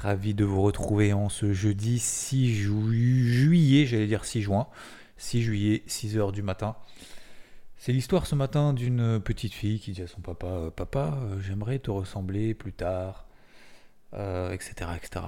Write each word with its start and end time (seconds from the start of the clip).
Ravi 0.00 0.32
de 0.32 0.46
vous 0.46 0.62
retrouver 0.62 1.12
en 1.12 1.28
ce 1.28 1.52
jeudi 1.52 1.98
6 1.98 2.54
juillet, 2.54 3.84
j'allais 3.84 4.06
dire 4.06 4.24
6 4.24 4.40
juin, 4.40 4.66
6 5.18 5.42
juillet, 5.42 5.82
6 5.86 6.16
heures 6.16 6.32
du 6.32 6.42
matin. 6.42 6.74
C'est 7.76 7.92
l'histoire 7.92 8.24
ce 8.24 8.34
matin 8.34 8.72
d'une 8.72 9.20
petite 9.20 9.52
fille 9.52 9.78
qui 9.78 9.92
dit 9.92 10.00
à 10.00 10.06
son 10.06 10.22
papa 10.22 10.46
euh, 10.46 10.70
Papa, 10.70 11.18
euh, 11.20 11.38
j'aimerais 11.42 11.80
te 11.80 11.90
ressembler 11.90 12.54
plus 12.54 12.72
tard, 12.72 13.26
etc., 14.14 14.72
euh, 14.80 14.94
etc. 14.96 15.26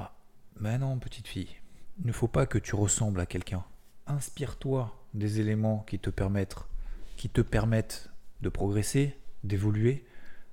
Mais 0.59 0.79
non, 0.79 0.99
petite 0.99 1.29
fille, 1.29 1.55
il 2.01 2.07
ne 2.07 2.13
faut 2.13 2.29
pas 2.29 2.47
que 2.47 2.57
tu 2.57 2.75
ressembles 2.75 3.21
à 3.21 3.27
quelqu'un. 3.27 3.65
Inspire-toi 4.07 4.99
des 5.13 5.39
éléments 5.39 5.85
qui 5.87 5.99
te 5.99 6.09
permettent, 6.09 6.57
qui 7.19 7.29
te 7.29 7.43
permettent 7.43 8.09
de 8.41 8.49
progresser, 8.49 9.19
d'évoluer, 9.45 10.07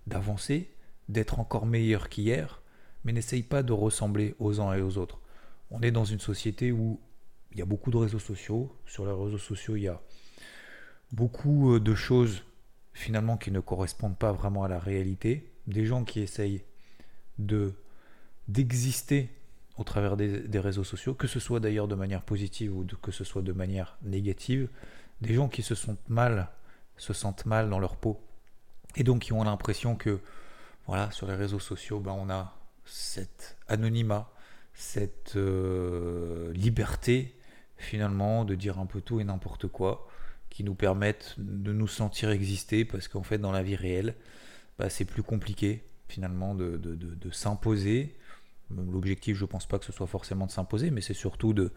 d'avancer, 0.08 0.70
d'être 1.08 1.40
encore 1.40 1.66
meilleur 1.66 2.10
qu'hier 2.10 2.59
mais 3.04 3.14
n'essaye 3.14 3.44
pas 3.44 3.64
de 3.64 3.74
ressembler 3.74 4.36
aux 4.40 4.60
uns 4.62 4.74
et 4.74 4.82
aux 4.82 4.98
autres. 4.98 5.20
On 5.72 5.82
est 5.82 5.92
dans 5.92 6.06
une 6.06 6.20
société 6.20 6.72
où 6.72 7.00
il 7.52 7.60
y 7.60 7.62
a 7.62 7.66
beaucoup 7.66 7.92
de 7.92 7.98
réseaux 7.98 8.20
sociaux. 8.20 8.76
Sur 8.86 9.06
les 9.06 9.12
réseaux 9.12 9.38
sociaux, 9.38 9.76
il 9.76 9.84
y 9.84 9.88
a 9.88 10.02
beaucoup 11.12 11.76
euh, 11.76 11.80
de 11.80 11.96
choses 11.96 12.44
finalement 12.94 13.38
qui 13.38 13.52
ne 13.52 13.60
correspondent 13.60 14.18
pas 14.18 14.32
vraiment 14.32 14.64
à 14.64 14.68
la 14.68 14.80
réalité. 14.80 15.52
Des 15.68 15.86
gens 15.86 16.04
qui 16.04 16.20
essayent 16.20 16.64
de 17.38 17.74
d'exister 18.48 19.30
au 19.78 19.84
travers 19.84 20.18
des, 20.18 20.60
réseaux 20.60 20.84
sociaux, 20.84 21.14
que 21.14 21.28
ce 21.28 21.40
soit 21.40 21.60
d'ailleurs 21.62 21.88
de 21.88 21.96
manière 21.96 22.24
positive 22.24 22.76
ou 22.76 22.86
que 23.02 23.12
ce 23.12 23.24
soit 23.24 23.44
de 23.44 23.54
manière 23.54 23.98
négative. 24.02 24.68
Des 25.22 25.34
gens 25.34 25.48
qui 25.48 25.62
se 25.62 25.76
sentent 25.76 26.10
mal, 26.10 26.50
se 26.98 27.14
sentent 27.14 27.46
mal 27.46 27.70
dans 27.70 27.80
leur 27.80 27.96
peau. 27.96 28.20
Et 28.96 29.04
donc 29.04 29.22
qui 29.22 29.34
ont 29.34 29.44
l'impression 29.44 29.96
que 29.96 30.20
voilà, 30.86 31.12
sur 31.12 31.28
les 31.28 31.36
réseaux 31.36 31.60
sociaux, 31.60 32.00
ben, 32.00 32.12
on 32.12 32.30
a 32.30 32.59
cet 32.90 33.58
anonymat, 33.68 34.32
cette 34.74 35.34
euh, 35.36 36.52
liberté 36.54 37.36
finalement 37.78 38.46
de 38.46 38.56
dire 38.56 38.80
un 38.80 38.86
peu 38.86 39.02
tout 39.02 39.20
et 39.20 39.24
n'importe 39.24 39.68
quoi, 39.68 40.08
qui 40.50 40.64
nous 40.64 40.76
permettent 40.76 41.36
de 41.38 41.72
nous 41.72 41.88
sentir 41.88 42.30
exister, 42.30 42.86
parce 42.86 43.08
qu'en 43.08 43.24
fait 43.24 43.38
dans 43.38 43.52
la 43.52 43.64
vie 43.64 43.76
réelle, 43.76 44.16
bah, 44.78 44.90
c'est 44.90 45.06
plus 45.06 45.24
compliqué 45.24 45.84
finalement 46.08 46.56
de, 46.56 46.80
s'imposer. 47.32 48.16
L'objectif, 48.70 49.38
je 49.38 49.44
ne 49.44 49.48
pense 49.48 49.66
pas 49.66 49.80
que 49.80 49.86
ce 49.86 49.92
soit 49.92 50.08
forcément 50.08 50.46
de 50.46 50.52
s'imposer, 50.52 50.92
mais 50.92 51.02
c'est 51.02 51.14
surtout 51.14 51.54
de, 51.54 51.72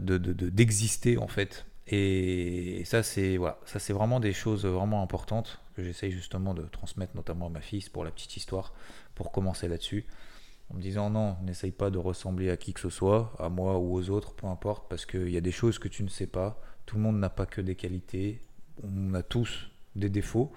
d'exister 0.00 1.18
en 1.18 1.28
fait. 1.28 1.66
Et 1.88 2.82
ça, 2.84 3.02
c'est 3.02 3.36
voilà, 3.36 3.58
ça 3.64 3.78
c'est 3.78 3.92
vraiment 3.92 4.20
des 4.20 4.32
choses 4.32 4.64
vraiment 4.64 5.02
importantes 5.02 5.60
que 5.74 5.82
j'essaye 5.82 6.12
justement 6.12 6.54
de 6.54 6.62
transmettre 6.62 7.16
notamment 7.16 7.46
à 7.46 7.50
ma 7.50 7.60
fille 7.60 7.84
pour 7.92 8.04
la 8.04 8.10
petite 8.10 8.36
histoire 8.36 8.72
pour 9.14 9.32
commencer 9.32 9.68
là-dessus. 9.68 10.06
En 10.70 10.76
me 10.76 10.80
disant 10.80 11.10
non, 11.10 11.36
n'essaye 11.42 11.72
pas 11.72 11.90
de 11.90 11.98
ressembler 11.98 12.50
à 12.50 12.56
qui 12.56 12.72
que 12.72 12.80
ce 12.80 12.88
soit, 12.88 13.34
à 13.38 13.48
moi 13.48 13.78
ou 13.78 13.94
aux 13.94 14.10
autres, 14.10 14.32
peu 14.34 14.46
importe, 14.46 14.88
parce 14.88 15.06
qu'il 15.06 15.30
y 15.30 15.36
a 15.36 15.40
des 15.40 15.50
choses 15.50 15.78
que 15.78 15.88
tu 15.88 16.02
ne 16.02 16.08
sais 16.08 16.26
pas. 16.26 16.60
Tout 16.86 16.96
le 16.96 17.02
monde 17.02 17.18
n'a 17.18 17.30
pas 17.30 17.46
que 17.46 17.60
des 17.60 17.74
qualités. 17.74 18.40
On 18.82 19.14
a 19.14 19.22
tous 19.22 19.68
des 19.96 20.08
défauts. 20.08 20.52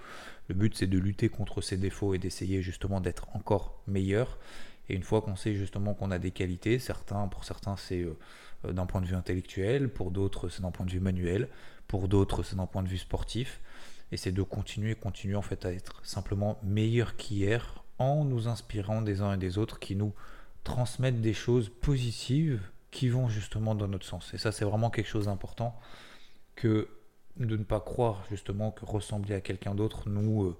Le 0.48 0.54
but 0.54 0.74
c'est 0.76 0.86
de 0.86 0.98
lutter 0.98 1.28
contre 1.28 1.60
ces 1.60 1.76
défauts 1.76 2.14
et 2.14 2.18
d'essayer 2.18 2.62
justement 2.62 3.00
d'être 3.00 3.28
encore 3.34 3.82
meilleur. 3.86 4.38
Et 4.88 4.94
une 4.94 5.02
fois 5.02 5.22
qu'on 5.22 5.36
sait 5.36 5.54
justement 5.54 5.94
qu'on 5.94 6.10
a 6.10 6.18
des 6.18 6.30
qualités, 6.30 6.78
certains, 6.78 7.28
pour 7.28 7.44
certains 7.44 7.76
c'est 7.76 8.02
euh, 8.02 8.72
d'un 8.72 8.86
point 8.86 9.00
de 9.00 9.06
vue 9.06 9.16
intellectuel, 9.16 9.88
pour 9.88 10.10
d'autres 10.10 10.48
c'est 10.48 10.62
d'un 10.62 10.70
point 10.70 10.86
de 10.86 10.90
vue 10.90 11.00
manuel, 11.00 11.48
pour 11.88 12.08
d'autres 12.08 12.42
c'est 12.42 12.56
d'un 12.56 12.66
point 12.66 12.82
de 12.82 12.88
vue 12.88 12.98
sportif. 12.98 13.60
Et 14.12 14.16
c'est 14.16 14.32
de 14.32 14.42
continuer, 14.42 14.94
continuer 14.94 15.34
en 15.34 15.42
fait 15.42 15.64
à 15.66 15.72
être 15.72 16.00
simplement 16.04 16.58
meilleur 16.62 17.16
qu'hier 17.16 17.84
en 17.98 18.24
nous 18.24 18.46
inspirant 18.46 19.02
des 19.02 19.20
uns 19.20 19.34
et 19.34 19.36
des 19.36 19.58
autres 19.58 19.80
qui 19.80 19.96
nous 19.96 20.12
transmettent 20.62 21.20
des 21.20 21.34
choses 21.34 21.68
positives 21.68 22.60
qui 22.90 23.08
vont 23.08 23.28
justement 23.28 23.74
dans 23.74 23.88
notre 23.88 24.06
sens. 24.06 24.32
Et 24.34 24.38
ça, 24.38 24.52
c'est 24.52 24.64
vraiment 24.64 24.90
quelque 24.90 25.08
chose 25.08 25.26
d'important 25.26 25.78
que 26.54 26.88
de 27.36 27.56
ne 27.56 27.64
pas 27.64 27.80
croire 27.80 28.24
justement 28.30 28.70
que 28.70 28.84
ressembler 28.84 29.34
à 29.34 29.40
quelqu'un 29.40 29.74
d'autre 29.74 30.08
nous 30.08 30.44
euh, 30.44 30.56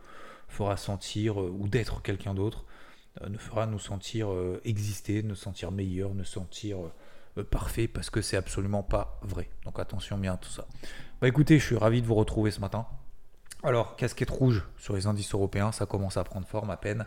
fera 0.48 0.76
sentir, 0.76 1.40
euh, 1.40 1.48
ou 1.48 1.68
d'être 1.68 2.02
quelqu'un 2.02 2.34
d'autre, 2.34 2.64
euh, 3.22 3.28
ne 3.28 3.38
fera 3.38 3.66
nous 3.66 3.78
sentir 3.78 4.28
exister, 4.64 5.22
nous 5.22 5.34
sentir 5.34 5.72
meilleur, 5.72 6.14
nous 6.14 6.24
sentir 6.24 6.78
parfait, 7.50 7.86
parce 7.86 8.08
que 8.08 8.22
c'est 8.22 8.36
absolument 8.36 8.82
pas 8.82 9.18
vrai. 9.22 9.48
Donc 9.64 9.78
attention 9.78 10.16
bien 10.18 10.34
à 10.34 10.36
tout 10.36 10.50
ça. 10.50 10.66
Bah 11.20 11.28
écoutez, 11.28 11.58
je 11.58 11.64
suis 11.64 11.76
ravi 11.76 12.00
de 12.02 12.06
vous 12.06 12.14
retrouver 12.14 12.50
ce 12.50 12.60
matin. 12.60 12.86
Alors, 13.62 13.96
casquette 13.96 14.30
rouge 14.30 14.64
sur 14.78 14.94
les 14.94 15.06
indices 15.06 15.34
européens, 15.34 15.72
ça 15.72 15.86
commence 15.86 16.16
à 16.16 16.24
prendre 16.24 16.46
forme 16.46 16.70
à 16.70 16.76
peine. 16.76 17.06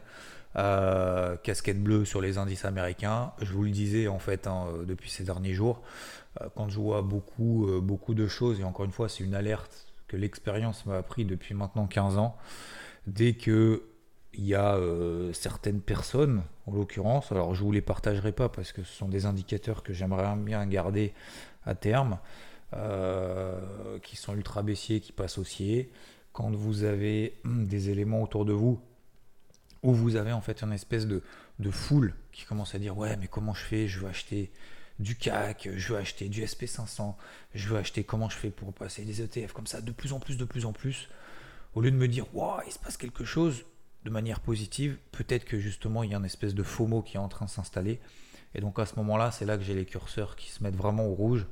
Euh, 0.55 1.37
casquette 1.37 1.81
bleue 1.81 2.05
sur 2.05 2.21
les 2.21 2.37
indices 2.37 2.65
américains. 2.65 3.33
Je 3.39 3.53
vous 3.53 3.63
le 3.63 3.69
disais 3.69 4.07
en 4.07 4.17
fait 4.17 4.47
hein, 4.47 4.65
euh, 4.73 4.83
depuis 4.83 5.11
ces 5.11 5.23
derniers 5.23 5.53
jours, 5.53 5.83
euh, 6.41 6.47
quand 6.55 6.69
je 6.69 6.79
vois 6.79 7.03
beaucoup, 7.03 7.67
beaucoup 7.81 8.15
de 8.15 8.27
choses, 8.27 8.59
et 8.59 8.63
encore 8.63 8.85
une 8.85 8.91
fois, 8.91 9.09
c'est 9.09 9.23
une 9.23 9.35
alerte 9.35 9.87
que 10.07 10.17
l'expérience 10.17 10.85
m'a 10.87 10.97
appris 10.97 11.23
depuis 11.23 11.53
maintenant 11.53 11.85
15 11.85 12.17
ans. 12.17 12.35
Dès 13.05 13.33
que 13.33 13.83
il 14.34 14.45
y 14.45 14.56
a 14.56 14.78
certaines 15.34 15.81
personnes, 15.81 16.44
en 16.67 16.73
l'occurrence, 16.73 17.31
alors 17.31 17.56
je 17.56 17.62
ne 17.62 17.66
vous 17.66 17.72
les 17.72 17.81
partagerai 17.81 18.31
pas 18.31 18.47
parce 18.47 18.72
que 18.72 18.84
ce 18.84 18.94
sont 18.94 19.07
des 19.07 19.25
indicateurs 19.25 19.81
que 19.84 19.91
j'aimerais 19.91 20.35
bien 20.38 20.66
garder 20.67 21.13
à 21.66 21.73
terme, 21.75 22.19
qui 24.03 24.16
sont 24.16 24.35
ultra 24.35 24.62
baissiers, 24.62 25.01
qui 25.01 25.12
passent 25.12 25.39
haussiers. 25.39 25.91
Quand 26.31 26.51
vous 26.51 26.84
avez 26.84 27.39
hum, 27.44 27.66
des 27.66 27.89
éléments 27.89 28.22
autour 28.22 28.45
de 28.45 28.53
vous 28.53 28.79
où 29.84 29.94
vous 29.94 30.16
avez 30.16 30.31
en 30.31 30.41
fait 30.41 30.62
une 30.62 30.73
espèce 30.73 31.07
de, 31.07 31.22
foule 31.72 32.13
qui 32.31 32.45
commence 32.45 32.75
à 32.75 32.79
dire 32.79 32.97
ouais 32.97 33.18
mais 33.18 33.28
comment 33.28 33.53
je 33.53 33.63
fais? 33.63 33.88
Je 33.88 34.00
veux 34.00 34.07
acheter 34.07 34.51
du 35.00 35.16
CAC, 35.16 35.69
je 35.75 35.94
veux 35.94 36.00
acheter 36.00 36.28
du 36.28 36.44
SP500, 36.44 37.16
je 37.56 37.69
veux 37.69 37.78
acheter 37.78 38.03
comment 38.03 38.29
je 38.29 38.38
fais 38.38 38.50
pour 38.50 38.73
passer 38.73 39.03
des 39.03 39.22
ETF 39.22 39.53
comme 39.53 39.68
ça 39.68 39.81
de 39.81 39.91
plus 39.91 40.13
en 40.13 40.19
plus, 40.19 40.38
de 40.38 40.45
plus 40.45 40.66
en 40.66 40.73
plus, 40.73 41.09
au 41.73 41.81
lieu 41.81 41.91
de 41.91 41.95
me 41.95 42.07
dire 42.07 42.25
waouh 42.34 42.62
il 42.66 42.72
se 42.72 42.79
passe 42.79 42.97
quelque 42.97 43.23
chose 43.23 43.66
de 44.09 44.13
manière 44.13 44.39
positive, 44.39 44.97
peut-être 45.11 45.45
que 45.45 45.59
justement 45.59 46.03
il 46.03 46.11
y 46.11 46.13
a 46.13 46.17
une 46.17 46.25
espèce 46.25 46.53
de 46.53 46.63
FOMO 46.63 47.01
qui 47.01 47.15
est 47.15 47.19
en 47.19 47.29
train 47.29 47.45
de 47.45 47.49
s'installer. 47.49 47.99
Et 48.55 48.61
donc 48.61 48.79
à 48.79 48.85
ce 48.85 48.95
moment-là, 48.95 49.31
c'est 49.31 49.45
là 49.45 49.57
que 49.57 49.63
j'ai 49.63 49.75
les 49.75 49.85
curseurs 49.85 50.35
qui 50.35 50.49
se 50.49 50.63
mettent 50.63 50.75
vraiment 50.75 51.05
au 51.05 51.13
rouge 51.13 51.45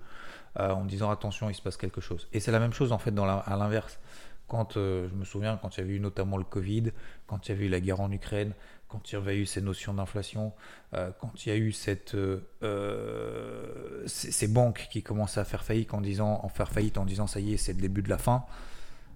euh, 0.59 0.71
en 0.71 0.83
disant 0.83 1.11
attention, 1.11 1.49
il 1.49 1.53
se 1.53 1.61
passe 1.61 1.77
quelque 1.77 2.01
chose. 2.01 2.27
Et 2.33 2.39
c'est 2.39 2.51
la 2.51 2.59
même 2.59 2.73
chose 2.73 2.91
en 2.91 2.97
fait 2.97 3.11
dans 3.11 3.25
à 3.25 3.55
l'inverse. 3.57 3.99
Quand 4.47 4.77
euh, 4.77 5.09
je 5.09 5.15
me 5.15 5.25
souviens, 5.25 5.57
quand 5.61 5.77
il 5.77 5.81
y 5.81 5.83
avait 5.83 5.93
eu 5.93 5.99
notamment 5.99 6.37
le 6.37 6.45
Covid, 6.45 6.91
quand 7.27 7.47
il 7.47 7.51
y 7.51 7.55
avait 7.55 7.65
eu 7.65 7.69
la 7.69 7.81
guerre 7.81 7.99
en 7.99 8.11
Ukraine, 8.11 8.53
quand 8.87 9.11
il 9.11 9.15
y 9.15 9.17
avait 9.17 9.37
eu 9.37 9.45
ces 9.45 9.61
notions 9.61 9.93
d'inflation, 9.93 10.53
euh, 10.93 11.11
quand 11.19 11.45
il 11.45 11.49
y 11.49 11.51
a 11.51 11.57
eu 11.57 11.73
cette, 11.73 12.15
euh, 12.15 14.03
ces, 14.05 14.47
banques 14.47 14.87
qui 14.89 15.03
commençaient 15.03 15.41
à 15.41 15.45
faire 15.45 15.65
faillite 15.65 15.93
en 15.93 15.99
disant, 15.99 16.39
en 16.43 16.47
faire 16.47 16.71
faillite 16.71 16.97
en 16.97 17.03
disant 17.03 17.27
ça 17.27 17.41
y 17.41 17.53
est, 17.53 17.57
c'est 17.57 17.73
le 17.73 17.81
début 17.81 18.01
de 18.01 18.09
la 18.09 18.17
fin. 18.17 18.45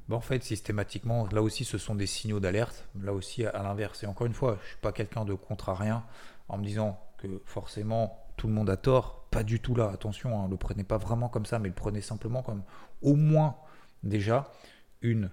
Ben, 0.08 0.18
en 0.18 0.22
fait, 0.22 0.44
systématiquement, 0.44 1.28
là 1.32 1.42
aussi, 1.42 1.64
ce 1.64 1.78
sont 1.78 1.96
des 1.96 2.08
signaux 2.08 2.40
d'alerte. 2.40 2.88
Là 3.02 3.14
aussi, 3.14 3.46
à 3.46 3.64
l'inverse. 3.64 4.04
Et 4.04 4.08
encore 4.08 4.28
une 4.28 4.34
fois, 4.34 4.58
je 4.64 4.68
suis 4.70 4.78
pas 4.78 4.92
quelqu'un 4.92 5.26
de 5.26 5.34
contrarien 5.34 6.04
en 6.50 6.58
me 6.58 6.66
disant 6.66 7.00
que 7.18 7.42
forcément 7.46 8.18
tout 8.38 8.48
le 8.48 8.54
monde 8.54 8.70
a 8.70 8.78
tort. 8.78 9.28
Pas 9.32 9.44
du 9.44 9.60
tout 9.60 9.76
là. 9.76 9.90
Attention, 9.94 10.30
ne 10.30 10.46
hein, 10.46 10.48
le 10.50 10.58
prenez 10.58 10.84
pas 10.84 10.98
vraiment 10.98 11.30
comme 11.30 11.46
ça, 11.46 11.60
mais 11.60 11.70
le 11.70 11.76
prenez 11.76 12.02
simplement 12.02 12.44
comme 12.44 12.64
au 13.02 13.16
moins 13.16 13.56
déjà 14.04 14.52
une, 15.02 15.30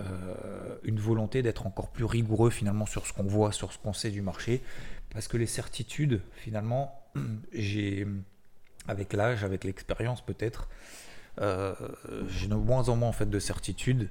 euh, 0.00 0.76
une 0.84 1.00
volonté 1.00 1.42
d'être 1.42 1.66
encore 1.66 1.90
plus 1.90 2.04
rigoureux 2.04 2.50
finalement 2.50 2.86
sur 2.86 3.06
ce 3.06 3.12
qu'on 3.12 3.24
voit, 3.24 3.52
sur 3.52 3.72
ce 3.72 3.78
qu'on 3.78 3.92
sait 3.92 4.10
du 4.10 4.22
marché. 4.22 4.62
Parce 5.10 5.28
que 5.28 5.36
les 5.36 5.46
certitudes, 5.46 6.20
finalement, 6.32 7.00
j'ai, 7.52 8.06
avec 8.86 9.12
l'âge, 9.12 9.44
avec 9.44 9.64
l'expérience 9.64 10.20
peut-être, 10.20 10.68
j'ai 11.38 12.48
de 12.48 12.54
moins 12.54 12.88
en 12.88 12.96
moins 12.96 13.08
en 13.08 13.12
fait 13.12 13.28
de 13.28 13.38
certitudes. 13.38 14.10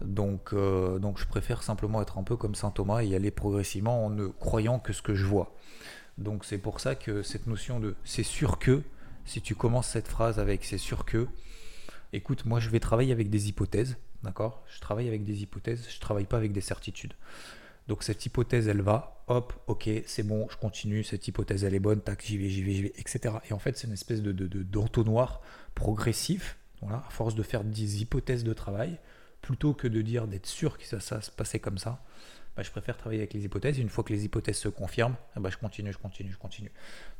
Donc, 0.00 0.54
euh, 0.54 0.98
donc 0.98 1.18
je 1.18 1.26
préfère 1.26 1.62
simplement 1.62 2.00
être 2.00 2.16
un 2.16 2.22
peu 2.22 2.36
comme 2.36 2.54
saint 2.54 2.70
Thomas 2.70 3.02
et 3.02 3.08
y 3.08 3.14
aller 3.14 3.30
progressivement 3.30 4.06
en 4.06 4.10
ne 4.10 4.28
croyant 4.28 4.78
que 4.78 4.92
ce 4.94 5.02
que 5.02 5.14
je 5.14 5.26
vois. 5.26 5.54
Donc 6.16 6.44
c'est 6.44 6.58
pour 6.58 6.80
ça 6.80 6.94
que 6.94 7.22
cette 7.22 7.46
notion 7.46 7.80
de 7.80 7.94
c'est 8.04 8.22
sûr 8.22 8.58
que, 8.58 8.82
si 9.26 9.42
tu 9.42 9.54
commences 9.54 9.88
cette 9.88 10.08
phrase 10.08 10.38
avec 10.38 10.64
c'est 10.64 10.78
sûr 10.78 11.04
que, 11.04 11.26
écoute, 12.14 12.46
moi 12.46 12.60
je 12.60 12.70
vais 12.70 12.80
travailler 12.80 13.12
avec 13.12 13.28
des 13.28 13.48
hypothèses, 13.48 13.98
D'accord? 14.22 14.62
Je 14.74 14.80
travaille 14.80 15.08
avec 15.08 15.24
des 15.24 15.42
hypothèses, 15.42 15.86
je 15.88 15.98
travaille 15.98 16.26
pas 16.26 16.36
avec 16.36 16.52
des 16.52 16.60
certitudes. 16.60 17.14
Donc 17.90 18.04
cette 18.04 18.24
hypothèse, 18.24 18.68
elle 18.68 18.82
va, 18.82 19.20
hop, 19.26 19.52
ok, 19.66 19.90
c'est 20.06 20.22
bon, 20.22 20.46
je 20.48 20.56
continue, 20.56 21.02
cette 21.02 21.26
hypothèse, 21.26 21.64
elle 21.64 21.74
est 21.74 21.80
bonne, 21.80 22.00
tac, 22.00 22.24
j'y 22.24 22.38
vais, 22.38 22.48
j'y 22.48 22.62
vais, 22.62 22.72
j'y 22.72 22.82
vais, 22.82 22.92
etc. 22.96 23.34
Et 23.50 23.52
en 23.52 23.58
fait, 23.58 23.76
c'est 23.76 23.88
une 23.88 23.92
espèce 23.92 24.22
de, 24.22 24.32
d'entonnoir 24.62 25.40
progressif, 25.74 26.56
voilà, 26.82 26.98
à 26.98 27.10
force 27.10 27.34
de 27.34 27.42
faire 27.42 27.64
des 27.64 28.00
hypothèses 28.00 28.44
de 28.44 28.52
travail, 28.52 28.96
plutôt 29.40 29.74
que 29.74 29.88
de 29.88 30.02
dire 30.02 30.28
d'être 30.28 30.46
sûr 30.46 30.78
que 30.78 30.84
ça, 30.84 31.00
ça 31.00 31.20
se 31.20 31.32
passait 31.32 31.58
comme 31.58 31.78
ça, 31.78 32.00
bah, 32.56 32.62
je 32.62 32.70
préfère 32.70 32.96
travailler 32.96 33.22
avec 33.22 33.34
les 33.34 33.44
hypothèses. 33.44 33.80
Une 33.80 33.88
fois 33.88 34.04
que 34.04 34.12
les 34.12 34.24
hypothèses 34.24 34.58
se 34.58 34.68
confirment, 34.68 35.16
bah, 35.34 35.50
je 35.50 35.56
continue, 35.56 35.92
je 35.92 35.98
continue, 35.98 36.30
je 36.30 36.38
continue. 36.38 36.70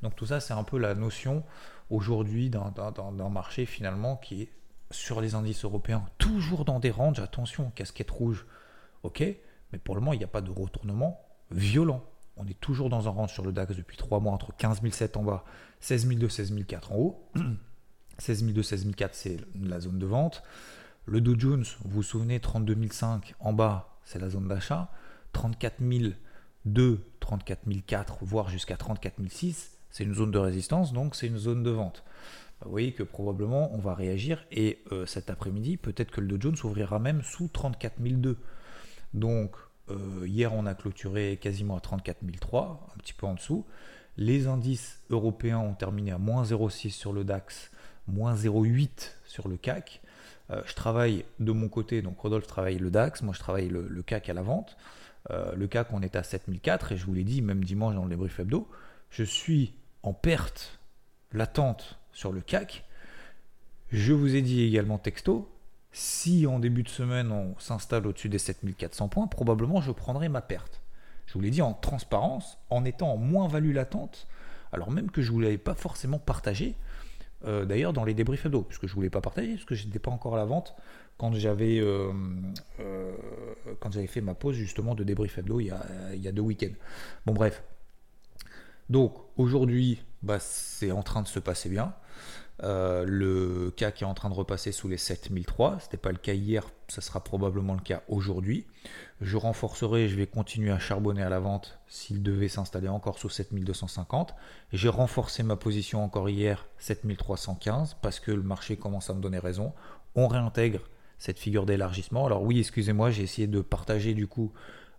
Donc 0.03 0.15
tout 0.15 0.27
ça, 0.27 0.39
c'est 0.39 0.55
un 0.55 0.63
peu 0.63 0.79
la 0.79 0.95
notion 0.95 1.43
aujourd'hui 1.91 2.49
d'un, 2.49 2.71
d'un 2.71 3.29
marché 3.29 3.67
finalement 3.67 4.19
qui 4.19 4.43
est 4.43 4.49
sur 4.93 5.21
les 5.21 5.35
indices 5.35 5.65
européens, 5.65 6.07
toujours 6.19 6.65
dans 6.65 6.79
des 6.79 6.93
ranges, 6.93 7.19
attention, 7.19 7.73
casquette 7.75 8.13
rouge, 8.13 8.47
ok, 9.03 9.25
mais 9.73 9.79
pour 9.79 9.95
le 9.95 10.01
moment, 10.01 10.13
il 10.13 10.19
n'y 10.19 10.25
a 10.25 10.29
pas 10.29 10.41
de 10.41 10.51
retournement 10.51 11.21
violent. 11.51 12.05
on 12.37 12.47
est 12.47 12.59
toujours 12.61 12.89
dans 12.89 13.09
un 13.09 13.11
range 13.11 13.33
sur 13.33 13.45
le 13.45 13.53
DAX 13.53 13.77
depuis 13.77 13.97
3 13.97 14.21
mois 14.21 14.33
entre 14.33 14.55
15 14.57 14.81
700 14.91 15.21
en 15.21 15.25
bas, 15.25 15.45
16 15.81 16.09
200, 16.09 16.29
16 16.35 16.65
400 16.67 16.95
en 16.95 16.99
haut. 16.99 17.29
16 18.19 18.45
200, 18.45 18.69
16 18.69 18.95
400 18.97 19.13
c'est 19.13 19.37
la 19.55 19.81
zone 19.81 19.99
de 19.99 20.07
vente. 20.07 20.43
Le 21.07 21.21
Dow 21.21 21.39
Jones, 21.39 21.65
vous 21.85 21.91
vous 21.91 22.03
souvenez, 22.03 22.41
32 22.41 22.77
500 22.91 23.21
en 23.41 23.53
bas, 23.53 23.99
c'est 24.05 24.19
la 24.19 24.29
zone 24.31 24.49
d'achat. 24.49 24.91
34 25.33 25.81
200, 26.65 26.99
34 27.21 27.61
400, 27.87 28.19
voire 28.23 28.49
jusqu'à 28.49 28.77
34 28.77 29.17
600, 29.29 29.71
c'est 29.91 30.05
une 30.05 30.15
zone 30.15 30.31
de 30.31 30.39
résistance, 30.39 30.93
donc 30.93 31.15
c'est 31.15 31.27
une 31.27 31.39
zone 31.39 31.63
de 31.63 31.71
vente. 31.71 32.05
Bah, 32.61 32.67
vous 32.67 32.71
voyez 32.71 32.93
que 32.93 33.03
probablement 33.03 33.73
on 33.73 33.79
va 33.79 33.95
réagir 33.95 34.45
et 34.51 34.83
euh, 34.93 35.07
cet 35.07 35.31
après-midi, 35.31 35.77
peut-être 35.77 36.11
que 36.11 36.21
le 36.21 36.29
Dow 36.29 36.41
Jones 36.41 36.57
ouvrira 36.65 36.99
même 36.99 37.23
sous 37.23 37.49
34 37.49 38.01
200. 38.01 38.37
Donc 39.15 39.57
euh, 39.91 40.27
hier 40.27 40.53
on 40.55 40.67
a 40.67 40.75
clôturé 40.75 41.39
quasiment 41.41 41.77
à 41.77 41.81
34 41.81 42.19
300, 42.41 42.89
un 42.95 42.99
petit 42.99 43.13
peu 43.13 43.27
en 43.27 43.35
dessous. 43.35 43.67
Les 44.17 44.47
indices 44.47 45.01
européens 45.11 45.59
ont 45.59 45.75
terminé 45.75 46.13
à 46.13 46.19
moins 46.19 46.43
0,6 46.45 46.91
sur 46.91 47.13
le 47.13 47.25
DAX, 47.25 47.71
moins 48.07 48.35
0,8 48.35 49.13
sur 49.25 49.49
le 49.49 49.57
CAC. 49.57 50.01
Euh, 50.51 50.63
je 50.67 50.75
travaille 50.75 51.25
de 51.39 51.53
mon 51.53 51.69
côté, 51.69 52.03
donc 52.03 52.19
Rodolphe 52.19 52.47
travaille 52.47 52.79
le 52.79 52.91
DAX, 52.91 53.23
moi 53.23 53.35
je 53.35 53.41
travaille 53.41 53.69
le, 53.69 54.03
CAC 54.03 54.29
à 54.29 54.35
la 54.35 54.43
vente. 54.43 54.77
le 55.31 55.67
CAC 55.67 55.93
on 55.93 56.03
est 56.03 56.17
à 56.17 56.23
7004 56.23 56.93
et 56.93 56.97
je 56.97 57.07
vous 57.07 57.15
l'ai 57.15 57.25
dit 57.25 57.43
même 57.43 57.65
dimanche 57.65 57.95
dans 57.95 58.05
le 58.05 58.11
débrief 58.11 58.41
hebdo, 58.41 58.69
je 59.11 59.25
suis 59.25 59.75
en 60.03 60.13
perte 60.13 60.79
latente 61.33 61.99
sur 62.13 62.33
le 62.33 62.41
CAC. 62.41 62.85
Je 63.93 64.13
vous 64.13 64.37
ai 64.37 64.43
dit 64.43 64.63
également 64.63 64.99
texto, 64.99 65.51
si 65.93 66.47
en 66.47 66.59
début 66.59 66.83
de 66.83 66.89
semaine 66.89 67.33
on 67.33 67.59
s'installe 67.59 68.07
au-dessus 68.07 68.29
des 68.29 68.39
7400 68.39 69.09
points, 69.09 69.27
probablement 69.27 69.81
je 69.81 69.93
prendrai 69.93 70.29
ma 70.29 70.41
perte. 70.41 70.81
Je 71.27 71.35
vous 71.35 71.41
l'ai 71.41 71.51
dit 71.51 71.63
en 71.63 71.75
transparence, 71.75 72.59
en 72.71 72.85
étant 72.85 73.13
en 73.13 73.17
moins-value 73.17 73.73
latente, 73.73 74.27
alors 74.73 74.91
même 74.91 75.11
que 75.11 75.23
je 75.23 75.29
ne 75.29 75.35
vous 75.35 75.41
l'avais 75.41 75.59
pas 75.59 75.75
forcément 75.75 76.19
partagé, 76.19 76.77
euh, 77.45 77.65
d'ailleurs 77.65 77.93
dans 77.93 78.05
les 78.05 78.15
débriefs 78.15 78.47
hebdo, 78.47 78.63
puisque 78.63 78.87
je 78.87 78.93
ne 78.93 78.97
voulais 78.97 79.11
pas 79.11 79.21
partager, 79.21 79.53
parce 79.55 79.65
que 79.65 79.75
je 79.75 79.87
n'étais 79.87 79.99
pas 79.99 80.11
encore 80.11 80.35
à 80.35 80.39
la 80.39 80.45
vente 80.45 80.75
quand 81.19 81.35
j'avais 81.35 81.79
euh, 81.79 82.13
euh, 82.81 83.13
fait 84.07 84.21
ma 84.21 84.35
pause 84.35 84.57
justement 84.57 84.95
de 84.95 85.05
débrief 85.05 85.37
hebdo 85.37 85.61
il 85.61 85.67
y 85.67 85.71
a, 85.71 85.85
il 86.15 86.21
y 86.21 86.29
a 86.29 86.33
deux 86.33 86.43
week-ends. 86.43 86.75
Bon 87.27 87.35
bref. 87.35 87.63
Donc 88.89 89.15
aujourd'hui, 89.37 90.03
bah, 90.23 90.39
c'est 90.41 90.91
en 90.91 91.03
train 91.03 91.23
de 91.23 91.29
se 91.29 91.39
passer 91.39 91.69
bien. 91.69 91.95
Euh, 92.63 93.05
le 93.07 93.73
CAC 93.77 94.03
est 94.03 94.05
en 94.05 94.15
train 94.15 94.29
de 94.29 94.35
repasser 94.35 94.73
sous 94.73 94.89
les 94.89 94.97
7003. 94.97 95.79
Ce 95.79 95.85
n'était 95.87 95.97
pas 95.97 96.13
le 96.13 96.19
cas 96.19 96.35
hier, 96.35 96.65
ça 96.89 97.01
sera 97.01 97.23
probablement 97.23 97.75
le 97.75 97.81
cas 97.81 98.03
aujourd'hui. 98.09 98.67
Je 99.21 99.37
renforcerai, 99.37 100.09
je 100.09 100.17
vais 100.17 100.27
continuer 100.27 100.71
à 100.71 100.79
charbonner 100.79 101.23
à 101.23 101.29
la 101.29 101.41
vente 101.41 101.79
s'il 101.89 102.23
devait 102.23 102.49
s'installer 102.49 102.89
encore 102.89 103.19
sous 103.19 103.29
7250. 103.29 104.35
J'ai 104.73 104.89
renforcé 104.89 105.43
ma 105.43 105.57
position 105.57 106.05
encore 106.05 106.29
hier, 106.29 106.67
7315, 106.79 107.97
parce 108.03 108.21
que 108.21 108.31
le 108.31 108.43
marché 108.43 108.77
commence 108.77 109.11
à 109.11 109.15
me 109.15 109.21
donner 109.21 109.39
raison. 109.39 109.73
On 110.15 110.29
réintègre 110.29 110.81
cette 111.19 111.39
figure 111.39 111.67
d'élargissement. 111.67 112.27
Alors 112.27 112.43
oui, 112.43 112.59
excusez-moi, 112.61 113.11
j'ai 113.11 113.23
essayé 113.23 113.47
de 113.47 113.61
partager 113.61 114.15
du 114.15 114.27
coup 114.27 114.53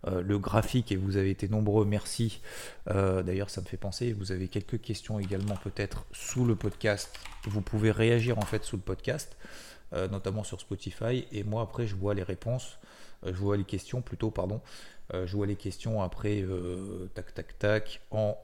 euh, 0.07 0.21
le 0.21 0.39
graphique 0.39 0.91
et 0.91 0.95
vous 0.95 1.17
avez 1.17 1.29
été 1.29 1.47
nombreux, 1.47 1.85
merci. 1.85 2.41
Euh, 2.89 3.21
d'ailleurs, 3.21 3.49
ça 3.49 3.61
me 3.61 3.65
fait 3.65 3.77
penser, 3.77 4.13
vous 4.13 4.31
avez 4.31 4.47
quelques 4.47 4.81
questions 4.81 5.19
également 5.19 5.55
peut-être 5.55 6.05
sous 6.11 6.45
le 6.45 6.55
podcast. 6.55 7.13
Vous 7.45 7.61
pouvez 7.61 7.91
réagir 7.91 8.39
en 8.39 8.45
fait 8.45 8.63
sous 8.63 8.77
le 8.77 8.81
podcast, 8.81 9.37
euh, 9.93 10.07
notamment 10.07 10.43
sur 10.43 10.59
Spotify. 10.59 11.27
Et 11.31 11.43
moi 11.43 11.61
après, 11.61 11.85
je 11.85 11.95
vois 11.95 12.13
les 12.13 12.23
réponses, 12.23 12.79
je 13.25 13.31
vois 13.31 13.57
les 13.57 13.63
questions 13.63 14.01
plutôt, 14.01 14.31
pardon. 14.31 14.61
je 15.13 15.35
vois 15.35 15.45
les 15.45 15.55
questions 15.55 16.01
après, 16.01 16.43
tac, 17.13 17.33
tac, 17.33 17.59
tac, 17.59 18.01
en 18.09 18.37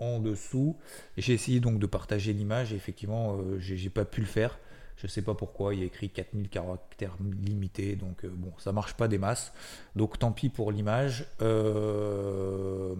en 0.00 0.18
dessous. 0.18 0.76
J'ai 1.16 1.32
essayé 1.32 1.60
donc 1.60 1.78
de 1.78 1.86
partager 1.86 2.32
l'image 2.32 2.72
et 2.72 2.76
effectivement, 2.76 3.38
j'ai 3.58 3.88
pas 3.90 4.04
pu 4.04 4.20
le 4.20 4.26
faire. 4.26 4.58
Je 4.96 5.06
sais 5.06 5.22
pas 5.22 5.34
pourquoi, 5.34 5.74
il 5.74 5.80
y 5.80 5.82
a 5.82 5.86
écrit 5.86 6.08
4000 6.08 6.48
caractères 6.48 7.16
limités, 7.42 7.96
donc 7.96 8.24
euh, 8.24 8.28
bon, 8.32 8.52
ça 8.58 8.72
marche 8.72 8.94
pas 8.94 9.08
des 9.08 9.18
masses. 9.18 9.52
Donc 9.96 10.18
tant 10.18 10.32
pis 10.32 10.48
pour 10.48 10.70
l'image. 10.70 11.26
Euh, 11.42 12.94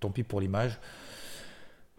tant 0.00 0.10
pis 0.10 0.22
pour 0.22 0.40
l'image. 0.40 0.78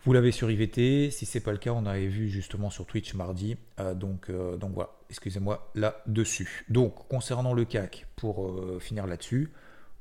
Vous 0.06 0.13
l'avez 0.13 0.31
sur 0.31 0.50
IVT. 0.51 1.12
Si 1.12 1.25
c'est 1.25 1.40
pas 1.40 1.51
le 1.51 1.57
cas, 1.57 1.72
on 1.72 1.86
avait 1.86 2.07
vu 2.07 2.30
justement 2.30 2.69
sur 2.69 2.86
Twitch 2.86 3.13
mardi. 3.13 3.57
Euh, 3.80 3.94
donc, 3.94 4.31
donc 4.31 4.74
voilà, 4.74 4.92
excusez-moi 5.10 5.72
là-dessus. 5.75 6.66
Donc 6.69 7.07
concernant 7.07 7.54
le 7.54 7.66
CAC, 7.66 8.07
pour 8.16 8.56
finir 8.80 9.07
là-dessus, 9.07 9.51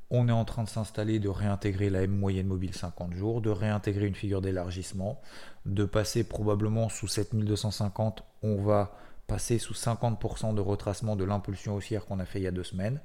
on 0.09 0.29
est 0.29 0.33
en 0.33 0.45
train 0.45 0.63
de 0.63 0.69
s'installer, 0.69 1.19
de 1.19 1.29
réintégrer 1.29 1.89
la 1.89 2.03
M 2.03 2.11
moyenne 2.11 2.47
mobile 2.47 2.75
50 2.75 3.13
jours, 3.13 3.41
de 3.41 3.49
réintégrer 3.49 4.05
une 4.05 4.15
figure 4.15 4.41
d'élargissement, 4.41 5.19
de 5.65 5.85
passer 5.85 6.23
probablement 6.23 6.87
sous 6.87 7.07
7250. 7.07 8.23
On 8.43 8.61
va 8.61 8.95
passer 9.27 9.57
sous 9.57 9.73
50% 9.73 10.53
de 10.53 10.61
retracement 10.61 11.15
de 11.15 11.23
l'impulsion 11.23 11.75
haussière 11.75 12.05
qu'on 12.05 12.19
a 12.19 12.25
fait 12.25 12.39
il 12.39 12.43
y 12.43 12.47
a 12.47 12.51
deux 12.51 12.63
semaines. 12.63 13.01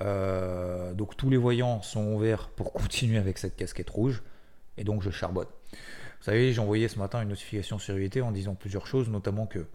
Euh, 0.00 0.94
donc 0.94 1.16
tous 1.16 1.30
les 1.30 1.36
voyants 1.36 1.82
sont 1.82 2.12
ouverts 2.14 2.48
pour 2.48 2.72
continuer 2.72 3.18
avec 3.18 3.38
cette 3.38 3.56
casquette 3.56 3.90
rouge. 3.90 4.22
Et 4.76 4.84
donc 4.84 5.02
je 5.02 5.10
charbonne. 5.10 5.48
Vous 6.22 6.26
savez, 6.26 6.52
j'ai 6.52 6.60
envoyé 6.60 6.88
ce 6.88 6.98
matin 6.98 7.20
une 7.20 7.28
notification 7.30 7.78
sur 7.78 7.96
en 7.96 8.30
disant 8.30 8.54
plusieurs 8.54 8.86
choses, 8.86 9.08
notamment 9.08 9.46
que 9.46 9.66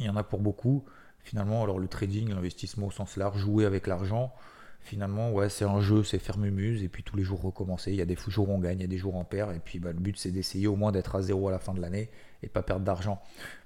il 0.00 0.06
y 0.06 0.08
en 0.08 0.16
a 0.16 0.22
pour 0.22 0.40
beaucoup. 0.40 0.84
Finalement, 1.20 1.62
alors 1.62 1.78
le 1.78 1.88
trading, 1.88 2.30
l'investissement 2.30 2.86
au 2.86 2.90
sens 2.90 3.16
large, 3.16 3.38
jouer 3.38 3.66
avec 3.66 3.86
l'argent, 3.86 4.32
finalement, 4.80 5.32
ouais, 5.32 5.48
c'est 5.48 5.64
un 5.64 5.80
jeu, 5.80 6.02
c'est 6.02 6.18
faire 6.18 6.38
mumuse, 6.38 6.82
et 6.82 6.88
puis 6.88 7.02
tous 7.02 7.16
les 7.16 7.22
jours 7.22 7.42
recommencer. 7.42 7.90
Il 7.90 7.96
y 7.96 8.02
a 8.02 8.06
des 8.06 8.16
jours 8.28 8.48
où 8.48 8.52
on 8.52 8.58
gagne, 8.58 8.78
il 8.78 8.82
y 8.82 8.84
a 8.84 8.88
des 8.88 8.98
jours 8.98 9.14
où 9.14 9.18
on 9.18 9.24
perd, 9.24 9.54
et 9.54 9.60
puis 9.60 9.78
bah, 9.78 9.92
le 9.92 9.98
but 9.98 10.16
c'est 10.16 10.30
d'essayer 10.30 10.66
au 10.66 10.76
moins 10.76 10.92
d'être 10.92 11.14
à 11.14 11.22
zéro 11.22 11.48
à 11.48 11.50
la 11.50 11.58
fin 11.58 11.74
de 11.74 11.80
l'année 11.80 12.10
et 12.42 12.48
pas 12.48 12.62
perdre 12.62 12.84
d'argent. 12.84 13.20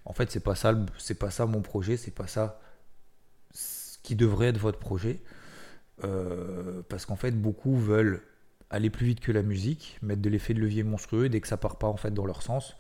En 0.04 0.12
fait, 0.12 0.30
c'est 0.30 0.40
pas 0.40 0.54
ça, 0.54 0.74
c'est 0.98 1.18
pas 1.18 1.30
ça 1.30 1.46
mon 1.46 1.62
projet, 1.62 1.96
c'est 1.96 2.10
pas 2.14 2.26
ça 2.26 2.60
ce 3.52 3.98
qui 4.02 4.16
devrait 4.16 4.48
être 4.48 4.58
votre 4.58 4.78
projet, 4.78 5.20
euh, 6.04 6.82
parce 6.88 7.06
qu'en 7.06 7.16
fait, 7.16 7.32
beaucoup 7.32 7.76
veulent 7.76 8.22
aller 8.70 8.90
plus 8.90 9.06
vite 9.06 9.20
que 9.20 9.30
la 9.30 9.42
musique, 9.42 9.98
mettre 10.02 10.22
de 10.22 10.30
l'effet 10.30 10.54
de 10.54 10.60
levier 10.60 10.82
monstrueux, 10.82 11.26
et 11.26 11.28
dès 11.28 11.40
que 11.40 11.48
ça 11.48 11.56
part 11.56 11.76
pas 11.76 11.88
en 11.88 11.96
fait 11.96 12.12
dans 12.12 12.26
leur 12.26 12.42
sens, 12.42 12.76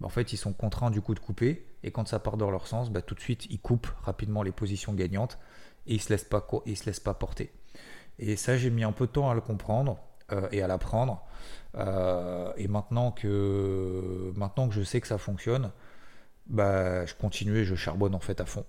bah, 0.00 0.06
en 0.06 0.10
fait, 0.10 0.32
ils 0.32 0.36
sont 0.36 0.52
contraints 0.52 0.90
du 0.90 1.00
coup 1.00 1.14
de 1.14 1.20
couper, 1.20 1.66
et 1.82 1.90
quand 1.90 2.08
ça 2.08 2.18
part 2.18 2.36
dans 2.36 2.50
leur 2.50 2.66
sens, 2.66 2.90
bah, 2.90 3.02
tout 3.02 3.14
de 3.14 3.20
suite, 3.20 3.46
ils 3.50 3.60
coupent 3.60 3.92
rapidement 4.02 4.42
les 4.42 4.52
positions 4.52 4.94
gagnantes 4.94 5.38
et 5.86 5.94
ils 5.94 6.00
se 6.00 6.10
laissent 6.10 6.24
pas, 6.24 6.46
ils 6.66 6.76
se 6.76 6.86
laissent 6.86 7.00
pas 7.00 7.14
porter. 7.14 7.52
Et 8.18 8.36
ça, 8.36 8.56
j'ai 8.56 8.70
mis 8.70 8.84
un 8.84 8.92
peu 8.92 9.06
de 9.06 9.12
temps 9.12 9.30
à 9.30 9.34
le 9.34 9.40
comprendre 9.40 9.98
euh, 10.32 10.48
et 10.52 10.62
à 10.62 10.66
l'apprendre. 10.66 11.24
Euh, 11.76 12.52
et 12.56 12.68
maintenant 12.68 13.10
que, 13.10 14.32
maintenant 14.36 14.68
que 14.68 14.74
je 14.74 14.82
sais 14.82 15.00
que 15.00 15.08
ça 15.08 15.18
fonctionne, 15.18 15.72
bah, 16.46 17.04
je 17.06 17.14
continue 17.14 17.58
et 17.58 17.64
je 17.64 17.74
charbonne 17.74 18.14
en 18.14 18.20
fait 18.20 18.40
à 18.40 18.46
fond. 18.46 18.64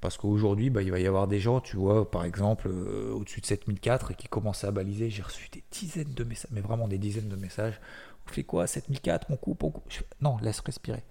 Parce 0.00 0.18
qu'aujourd'hui, 0.18 0.68
bah, 0.68 0.82
il 0.82 0.90
va 0.90 1.00
y 1.00 1.06
avoir 1.06 1.26
des 1.26 1.40
gens, 1.40 1.60
tu 1.60 1.76
vois, 1.76 2.10
par 2.10 2.24
exemple, 2.24 2.68
euh, 2.68 3.10
au-dessus 3.12 3.40
de 3.40 3.46
7004 3.46 4.10
et 4.10 4.14
qui 4.14 4.28
commencent 4.28 4.64
à 4.64 4.70
baliser. 4.70 5.08
J'ai 5.08 5.22
reçu 5.22 5.48
des 5.50 5.64
dizaines 5.70 6.12
de 6.12 6.24
messages, 6.24 6.50
mais 6.52 6.60
vraiment 6.60 6.88
des 6.88 6.98
dizaines 6.98 7.28
de 7.28 7.36
messages. 7.36 7.80
On 8.26 8.30
fait 8.30 8.44
quoi 8.44 8.66
7004 8.66 9.28
On 9.30 9.36
coupe, 9.36 9.64
on 9.64 9.70
coupe. 9.70 9.90
Non, 10.20 10.36
laisse 10.42 10.60
respirer. 10.60 11.02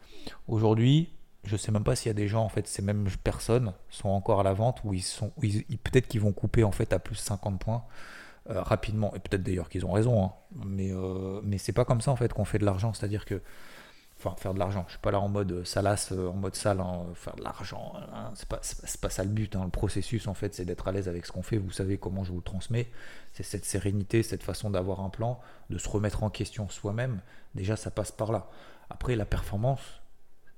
Aujourd'hui, 0.48 1.12
je 1.46 1.58
sais 1.58 1.72
même 1.72 1.84
pas 1.84 1.96
s'il 1.96 2.10
y 2.10 2.12
a 2.12 2.14
des 2.14 2.28
gens, 2.28 2.44
en 2.44 2.50
fait, 2.50 2.68
ces 2.68 2.82
mêmes 2.82 3.08
personnes 3.24 3.74
sont 3.90 4.10
encore 4.10 4.40
à 4.40 4.44
la 4.44 4.54
vente 4.54 4.82
ou 4.84 4.94
ils 4.94 5.02
sont, 5.02 5.32
peut-être 5.40 6.08
qu'ils 6.08 6.22
vont 6.22 6.32
couper 6.32 6.64
en 6.64 6.72
fait 6.72 6.94
à 6.94 7.00
plus 7.00 7.16
50 7.16 7.60
points 7.60 7.84
euh, 8.50 8.62
rapidement. 8.62 9.14
Et 9.16 9.20
peut-être 9.20 9.44
d'ailleurs 9.44 9.70
qu'ils 9.70 9.86
ont 9.86 9.92
raison, 9.92 10.24
hein. 10.24 10.34
mais 10.66 10.92
euh, 10.92 11.42
mais 11.44 11.58
c'est 11.58 11.74
pas 11.74 11.86
comme 11.86 12.02
ça 12.02 12.12
en 12.12 12.16
fait 12.16 12.34
qu'on 12.34 12.46
fait 12.46 12.60
de 12.60 12.66
l'argent. 12.66 12.94
C'est-à-dire 12.94 13.26
que, 13.26 13.42
enfin, 14.18 14.36
faire 14.38 14.54
de 14.54 14.60
l'argent. 14.60 14.86
Je 14.88 14.94
suis 14.94 15.02
pas 15.02 15.12
là 15.12 15.20
en 15.20 15.28
mode 15.28 15.66
salace, 15.66 16.14
euh, 16.14 16.30
en 16.30 16.34
mode 16.34 16.56
sale, 16.56 16.80
hein, 16.80 17.08
faire 17.14 17.36
de 17.36 17.44
l'argent. 17.44 17.94
Hein. 18.14 18.32
c'est 18.36 18.48
pas, 18.48 18.62
pas, 19.02 19.10
ça 19.10 19.24
le 19.24 19.30
but. 19.30 19.54
Le 19.56 19.70
processus 19.70 20.28
en 20.28 20.34
fait, 20.34 20.54
c'est 20.54 20.66
d'être 20.66 20.88
à 20.88 20.94
l'aise 20.94 21.10
avec 21.10 21.26
ce 21.26 21.34
qu'on 21.34 21.44
fait. 21.44 21.58
Vous 21.58 21.72
savez 21.72 21.98
comment 21.98 22.24
je 22.24 22.32
vous 22.32 22.38
le 22.38 22.44
transmets. 22.44 22.90
C'est 23.34 23.44
cette 23.44 23.66
sérénité, 23.66 24.24
cette 24.24 24.44
façon 24.44 24.70
d'avoir 24.70 25.02
un 25.02 25.10
plan, 25.10 25.42
de 25.70 25.78
se 25.78 25.90
remettre 25.90 26.24
en 26.24 26.30
question 26.30 26.70
soi-même. 26.70 27.20
Déjà, 27.54 27.76
ça 27.76 27.92
passe 27.92 28.12
par 28.14 28.32
là. 28.32 28.48
Après, 28.90 29.16
la 29.16 29.26
performance 29.26 30.03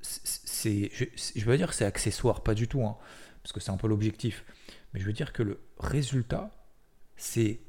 c'est, 0.05 0.91
je, 0.93 1.45
veux 1.45 1.57
dire 1.57 1.69
que 1.69 1.75
c'est 1.75 1.85
accessoire, 1.85 2.41
pas 2.41 2.53
du 2.53 2.67
tout, 2.67 2.83
hein, 2.83 2.97
parce 3.43 3.53
que 3.53 3.59
c'est 3.59 3.71
un 3.71 3.77
peu 3.77 3.87
l'objectif. 3.87 4.45
Mais 4.93 4.99
je 4.99 5.05
veux 5.05 5.13
dire 5.13 5.33
que 5.33 5.43
le 5.43 5.59
résultat, 5.79 6.51
c'est 7.17 7.59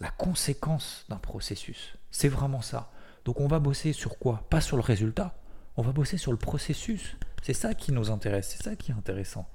la 0.00 0.10
conséquence 0.10 1.04
d'un 1.08 1.16
processus. 1.16 1.96
C'est 2.10 2.28
vraiment 2.28 2.62
ça. 2.62 2.90
Donc 3.24 3.40
on 3.40 3.46
va 3.46 3.58
bosser 3.58 3.92
sur 3.92 4.18
quoi? 4.18 4.46
Pas 4.50 4.60
sur 4.60 4.76
le 4.76 4.82
résultat. 4.82 5.38
On 5.76 5.82
va 5.82 5.92
bosser 5.92 6.18
sur 6.18 6.32
le 6.32 6.38
processus. 6.38 7.16
C'est 7.42 7.54
ça 7.54 7.74
qui 7.74 7.92
nous 7.92 8.10
intéresse. 8.10 8.54
C'est 8.56 8.62
ça 8.62 8.76
qui 8.76 8.90
est 8.90 8.94
intéressant. 8.94 9.48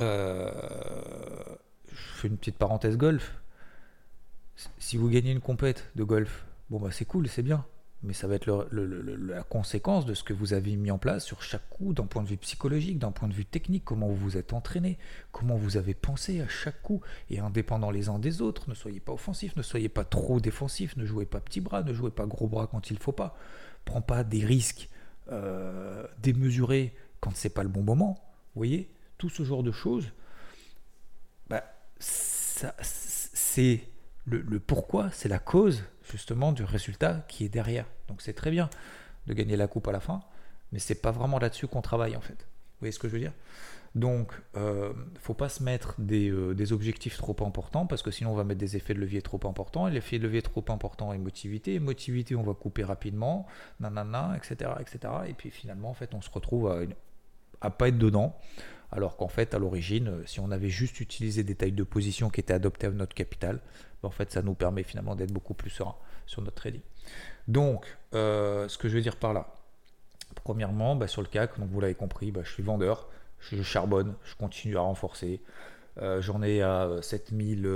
Euh, 0.00 1.56
je 1.90 2.20
fais 2.20 2.28
une 2.28 2.38
petite 2.38 2.56
parenthèse 2.56 2.96
golf. 2.96 3.34
Si 4.78 4.96
vous 4.96 5.08
gagnez 5.08 5.32
une 5.32 5.40
compète 5.40 5.90
de 5.94 6.04
golf, 6.04 6.46
bon 6.70 6.80
bah 6.80 6.90
c'est 6.90 7.04
cool, 7.04 7.28
c'est 7.28 7.42
bien. 7.42 7.64
Mais 8.02 8.12
ça 8.12 8.28
va 8.28 8.36
être 8.36 8.68
la 8.70 9.42
conséquence 9.42 10.06
de 10.06 10.14
ce 10.14 10.22
que 10.22 10.32
vous 10.32 10.52
avez 10.52 10.76
mis 10.76 10.90
en 10.92 10.98
place 10.98 11.24
sur 11.24 11.42
chaque 11.42 11.68
coup, 11.68 11.92
d'un 11.92 12.06
point 12.06 12.22
de 12.22 12.28
vue 12.28 12.36
psychologique, 12.36 12.98
d'un 12.98 13.10
point 13.10 13.26
de 13.26 13.34
vue 13.34 13.44
technique, 13.44 13.84
comment 13.84 14.06
vous 14.06 14.14
vous 14.14 14.36
êtes 14.36 14.52
entraîné, 14.52 14.98
comment 15.32 15.56
vous 15.56 15.76
avez 15.76 15.94
pensé 15.94 16.40
à 16.40 16.46
chaque 16.46 16.80
coup, 16.82 17.00
et 17.28 17.40
indépendant 17.40 17.90
les 17.90 18.08
uns 18.08 18.20
des 18.20 18.40
autres, 18.40 18.68
ne 18.70 18.74
soyez 18.74 19.00
pas 19.00 19.12
offensifs, 19.12 19.56
ne 19.56 19.62
soyez 19.62 19.88
pas 19.88 20.04
trop 20.04 20.38
défensifs, 20.38 20.96
ne 20.96 21.04
jouez 21.04 21.26
pas 21.26 21.40
petit 21.40 21.60
bras, 21.60 21.82
ne 21.82 21.92
jouez 21.92 22.12
pas 22.12 22.26
gros 22.26 22.46
bras 22.46 22.68
quand 22.68 22.90
il 22.90 22.98
faut 22.98 23.12
pas, 23.12 23.36
prends 23.84 24.02
pas 24.02 24.22
des 24.22 24.44
risques 24.44 24.88
euh, 25.32 26.06
démesurés 26.22 26.94
quand 27.20 27.34
c'est 27.34 27.48
pas 27.48 27.64
le 27.64 27.68
bon 27.68 27.82
moment, 27.82 28.20
vous 28.54 28.60
voyez, 28.60 28.90
tout 29.18 29.28
ce 29.28 29.42
genre 29.42 29.64
de 29.64 29.72
choses, 29.72 30.06
bah, 31.48 31.64
c'est 31.98 33.82
le 34.24 34.60
pourquoi, 34.60 35.10
c'est 35.10 35.28
la 35.28 35.40
cause 35.40 35.82
justement 36.10 36.52
du 36.52 36.64
résultat 36.64 37.24
qui 37.28 37.44
est 37.44 37.48
derrière. 37.48 37.86
Donc 38.08 38.22
c'est 38.22 38.34
très 38.34 38.50
bien 38.50 38.70
de 39.26 39.34
gagner 39.34 39.56
la 39.56 39.66
coupe 39.66 39.88
à 39.88 39.92
la 39.92 40.00
fin, 40.00 40.22
mais 40.72 40.78
c'est 40.78 41.00
pas 41.00 41.10
vraiment 41.10 41.38
là-dessus 41.38 41.66
qu'on 41.66 41.82
travaille 41.82 42.16
en 42.16 42.20
fait. 42.20 42.38
Vous 42.78 42.80
voyez 42.80 42.92
ce 42.92 42.98
que 42.98 43.08
je 43.08 43.14
veux 43.14 43.20
dire? 43.20 43.32
Donc, 43.94 44.32
euh, 44.56 44.92
faut 45.18 45.34
pas 45.34 45.48
se 45.48 45.62
mettre 45.62 45.96
euh, 45.98 46.54
des, 46.54 46.72
objectifs 46.72 47.16
trop 47.16 47.36
importants 47.44 47.86
parce 47.86 48.02
que 48.02 48.10
sinon 48.10 48.30
on 48.30 48.34
va 48.34 48.44
mettre 48.44 48.60
des 48.60 48.76
effets 48.76 48.94
de 48.94 49.00
levier 49.00 49.22
trop 49.22 49.40
importants. 49.44 49.88
Et 49.88 49.90
l'effet 49.90 50.18
de 50.18 50.24
levier 50.24 50.42
trop 50.42 50.64
important 50.68 51.12
est 51.12 51.18
motivité. 51.18 51.74
Et 51.74 52.36
on 52.36 52.42
va 52.42 52.54
couper 52.54 52.84
rapidement, 52.84 53.46
nanana, 53.80 54.36
etc., 54.36 54.70
etc. 54.80 55.12
Et 55.26 55.32
puis 55.32 55.50
finalement, 55.50 55.90
en 55.90 55.94
fait, 55.94 56.14
on 56.14 56.20
se 56.20 56.30
retrouve 56.30 56.70
à, 56.70 56.80
à 57.60 57.70
pas 57.70 57.88
être 57.88 57.98
dedans. 57.98 58.38
Alors 58.90 59.16
qu'en 59.16 59.28
fait, 59.28 59.54
à 59.54 59.58
l'origine, 59.58 60.08
euh, 60.08 60.22
si 60.26 60.40
on 60.40 60.50
avait 60.50 60.70
juste 60.70 61.00
utilisé 61.00 61.42
des 61.42 61.54
tailles 61.54 61.72
de 61.72 61.84
position 61.84 62.30
qui 62.30 62.40
étaient 62.40 62.54
adoptées 62.54 62.86
à 62.86 62.90
notre 62.90 63.14
capital, 63.14 63.60
ben, 64.02 64.08
en 64.08 64.10
fait, 64.10 64.32
ça 64.32 64.42
nous 64.42 64.54
permet 64.54 64.82
finalement 64.82 65.14
d'être 65.14 65.32
beaucoup 65.32 65.54
plus 65.54 65.70
serein 65.70 65.94
sur 66.26 66.42
notre 66.42 66.56
trading. 66.56 66.80
Donc, 67.48 67.96
euh, 68.14 68.68
ce 68.68 68.78
que 68.78 68.88
je 68.88 68.96
veux 68.96 69.02
dire 69.02 69.16
par 69.16 69.34
là, 69.34 69.54
premièrement, 70.44 70.96
ben, 70.96 71.06
sur 71.06 71.22
le 71.22 71.28
CAC, 71.28 71.58
donc 71.58 71.68
vous 71.70 71.80
l'avez 71.80 71.94
compris, 71.94 72.30
ben, 72.30 72.44
je 72.44 72.52
suis 72.52 72.62
vendeur, 72.62 73.08
je 73.40 73.62
charbonne, 73.62 74.14
je 74.24 74.34
continue 74.34 74.76
à 74.76 74.80
renforcer. 74.80 75.40
Euh, 76.00 76.22
j'en 76.22 76.42
ai 76.42 76.62
à 76.62 76.88
7000, 77.02 77.68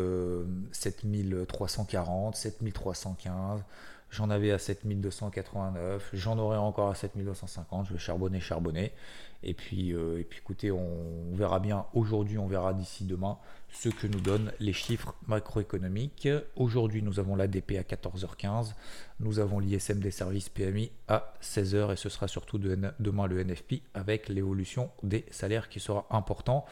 7340, 0.73 2.37
7315. 2.37 3.63
J'en 4.11 4.29
avais 4.29 4.53
à 4.53 4.59
7289, 4.59 6.11
j'en 6.13 6.39
aurai 6.39 6.59
encore 6.59 6.91
à 6.91 6.95
7250, 6.95 7.87
je 7.87 7.95
vais 7.95 7.99
charbonner, 7.99 8.41
charbonner. 8.41 8.93
Et 9.43 9.55
puis, 9.55 9.93
euh, 9.93 10.21
et 10.21 10.25
puis 10.25 10.39
écoutez, 10.39 10.71
on, 10.71 11.35
verra 11.35 11.61
bien 11.61 11.87
aujourd'hui, 11.95 12.39
on 12.39 12.47
verra 12.47 12.75
d'ici 12.75 13.05
demain 13.05 13.39
ce 13.71 13.89
que 13.89 14.07
nous 14.07 14.21
donnent 14.21 14.53
les 14.61 14.73
chiffres 14.73 15.15
macroéconomiques. 15.27 16.29
Aujourd'hui, 16.57 17.03
nous 17.03 17.19
avons 17.19 17.35
l'ADP 17.35 17.73
à 17.79 17.83
14h15, 17.83 18.75
nous 19.21 19.39
avons 19.39 19.59
l'ISM 19.59 19.99
des 19.99 20.11
services 20.11 20.49
PMI 20.49 20.93
à 21.09 21.33
16h 21.43 21.93
et 21.93 21.97
ce 21.97 22.09
sera 22.09 22.29
surtout 22.29 22.59
demain 22.59 23.27
le 23.27 23.43
NFP 23.43 23.83
avec 23.95 24.29
l'évolution 24.29 24.91
des 25.03 25.25
salaires 25.31 25.69
qui 25.69 25.81
sera 25.81 26.07
important. 26.11 26.67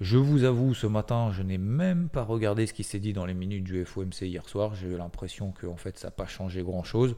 Je 0.00 0.18
vous 0.18 0.44
avoue, 0.44 0.72
ce 0.72 0.86
matin, 0.86 1.32
je 1.32 1.42
n'ai 1.42 1.58
même 1.58 2.08
pas 2.08 2.22
regardé 2.22 2.66
ce 2.66 2.72
qui 2.72 2.84
s'est 2.84 3.00
dit 3.00 3.12
dans 3.12 3.26
les 3.26 3.34
minutes 3.34 3.64
du 3.64 3.84
FOMC 3.84 4.22
hier 4.22 4.48
soir. 4.48 4.74
J'ai 4.74 4.88
eu 4.88 4.96
l'impression 4.96 5.50
que 5.50 5.66
en 5.66 5.76
fait, 5.76 5.98
ça 5.98 6.08
n'a 6.08 6.12
pas 6.12 6.26
changé 6.26 6.62
grand-chose. 6.62 7.16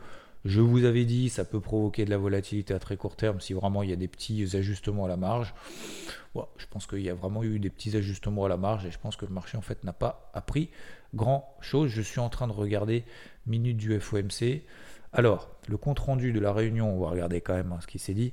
Je 0.48 0.62
vous 0.62 0.86
avais 0.86 1.04
dit, 1.04 1.28
ça 1.28 1.44
peut 1.44 1.60
provoquer 1.60 2.06
de 2.06 2.10
la 2.10 2.16
volatilité 2.16 2.72
à 2.72 2.78
très 2.78 2.96
court 2.96 3.16
terme 3.16 3.38
si 3.38 3.52
vraiment 3.52 3.82
il 3.82 3.90
y 3.90 3.92
a 3.92 3.96
des 3.96 4.08
petits 4.08 4.56
ajustements 4.56 5.04
à 5.04 5.08
la 5.08 5.18
marge. 5.18 5.52
je 6.34 6.64
pense 6.70 6.86
qu'il 6.86 7.02
y 7.02 7.10
a 7.10 7.14
vraiment 7.14 7.44
eu 7.44 7.58
des 7.58 7.68
petits 7.68 7.94
ajustements 7.94 8.46
à 8.46 8.48
la 8.48 8.56
marge 8.56 8.86
et 8.86 8.90
je 8.90 8.98
pense 8.98 9.16
que 9.16 9.26
le 9.26 9.30
marché 9.34 9.58
en 9.58 9.60
fait 9.60 9.84
n'a 9.84 9.92
pas 9.92 10.30
appris 10.32 10.70
grand 11.14 11.54
chose. 11.60 11.90
Je 11.90 12.00
suis 12.00 12.18
en 12.18 12.30
train 12.30 12.48
de 12.48 12.54
regarder 12.54 13.04
minutes 13.46 13.76
du 13.76 14.00
FOMC. 14.00 14.62
Alors, 15.12 15.50
le 15.68 15.76
compte 15.76 15.98
rendu 15.98 16.32
de 16.32 16.40
la 16.40 16.54
réunion, 16.54 16.96
on 16.96 16.98
va 16.98 17.10
regarder 17.10 17.42
quand 17.42 17.54
même 17.54 17.72
hein, 17.72 17.80
ce 17.82 17.86
qui 17.86 17.98
s'est 17.98 18.14
dit. 18.14 18.32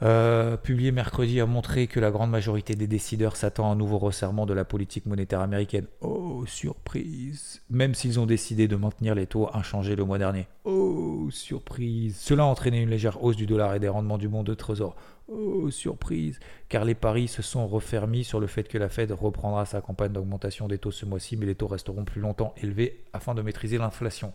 Euh, 0.00 0.56
publié 0.56 0.92
mercredi 0.92 1.40
a 1.40 1.46
montré 1.46 1.88
que 1.88 1.98
la 1.98 2.12
grande 2.12 2.30
majorité 2.30 2.76
des 2.76 2.86
décideurs 2.86 3.34
s'attend 3.34 3.68
à 3.68 3.72
un 3.72 3.76
nouveau 3.76 3.98
resserrement 3.98 4.46
de 4.46 4.54
la 4.54 4.64
politique 4.64 5.06
monétaire 5.06 5.40
américaine. 5.40 5.86
Oh, 6.00 6.44
surprise 6.46 7.62
Même 7.68 7.94
s'ils 7.94 8.20
ont 8.20 8.26
décidé 8.26 8.68
de 8.68 8.76
maintenir 8.76 9.16
les 9.16 9.26
taux 9.26 9.48
inchangés 9.52 9.96
le 9.96 10.04
mois 10.04 10.18
dernier. 10.18 10.46
Oh, 10.64 11.28
surprise 11.30 12.16
Cela 12.16 12.44
a 12.44 12.46
entraîné 12.46 12.80
une 12.80 12.90
légère 12.90 13.22
hausse 13.24 13.36
du 13.36 13.46
dollar 13.46 13.74
et 13.74 13.80
des 13.80 13.88
rendements 13.88 14.18
du 14.18 14.28
monde 14.28 14.46
de 14.46 14.54
trésor. 14.54 14.94
Oh, 15.26 15.68
surprise 15.70 16.38
Car 16.68 16.84
les 16.84 16.94
paris 16.94 17.26
se 17.26 17.42
sont 17.42 17.66
refermis 17.66 18.22
sur 18.22 18.38
le 18.38 18.46
fait 18.46 18.68
que 18.68 18.78
la 18.78 18.88
Fed 18.88 19.10
reprendra 19.10 19.66
sa 19.66 19.80
campagne 19.80 20.12
d'augmentation 20.12 20.68
des 20.68 20.78
taux 20.78 20.92
ce 20.92 21.06
mois-ci, 21.06 21.36
mais 21.36 21.46
les 21.46 21.56
taux 21.56 21.66
resteront 21.66 22.04
plus 22.04 22.20
longtemps 22.20 22.54
élevés 22.62 23.02
afin 23.12 23.34
de 23.34 23.42
maîtriser 23.42 23.78
l'inflation. 23.78 24.32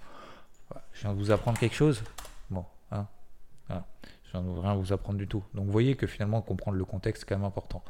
Je 0.91 1.01
viens 1.01 1.13
de 1.13 1.19
vous 1.19 1.31
apprendre 1.31 1.57
quelque 1.57 1.75
chose? 1.75 2.03
Bon, 2.49 2.65
hein 2.91 3.07
ça 4.33 4.41
ne 4.41 4.49
rien 4.59 4.73
vous 4.73 4.91
apprendre 4.91 5.19
du 5.19 5.27
tout. 5.27 5.43
Donc 5.53 5.67
vous 5.67 5.71
voyez 5.71 5.95
que 5.95 6.07
finalement 6.07 6.41
comprendre 6.41 6.75
le 6.75 6.85
contexte 6.85 7.23
est 7.23 7.25
quand 7.27 7.37
même 7.37 7.45
important. 7.45 7.83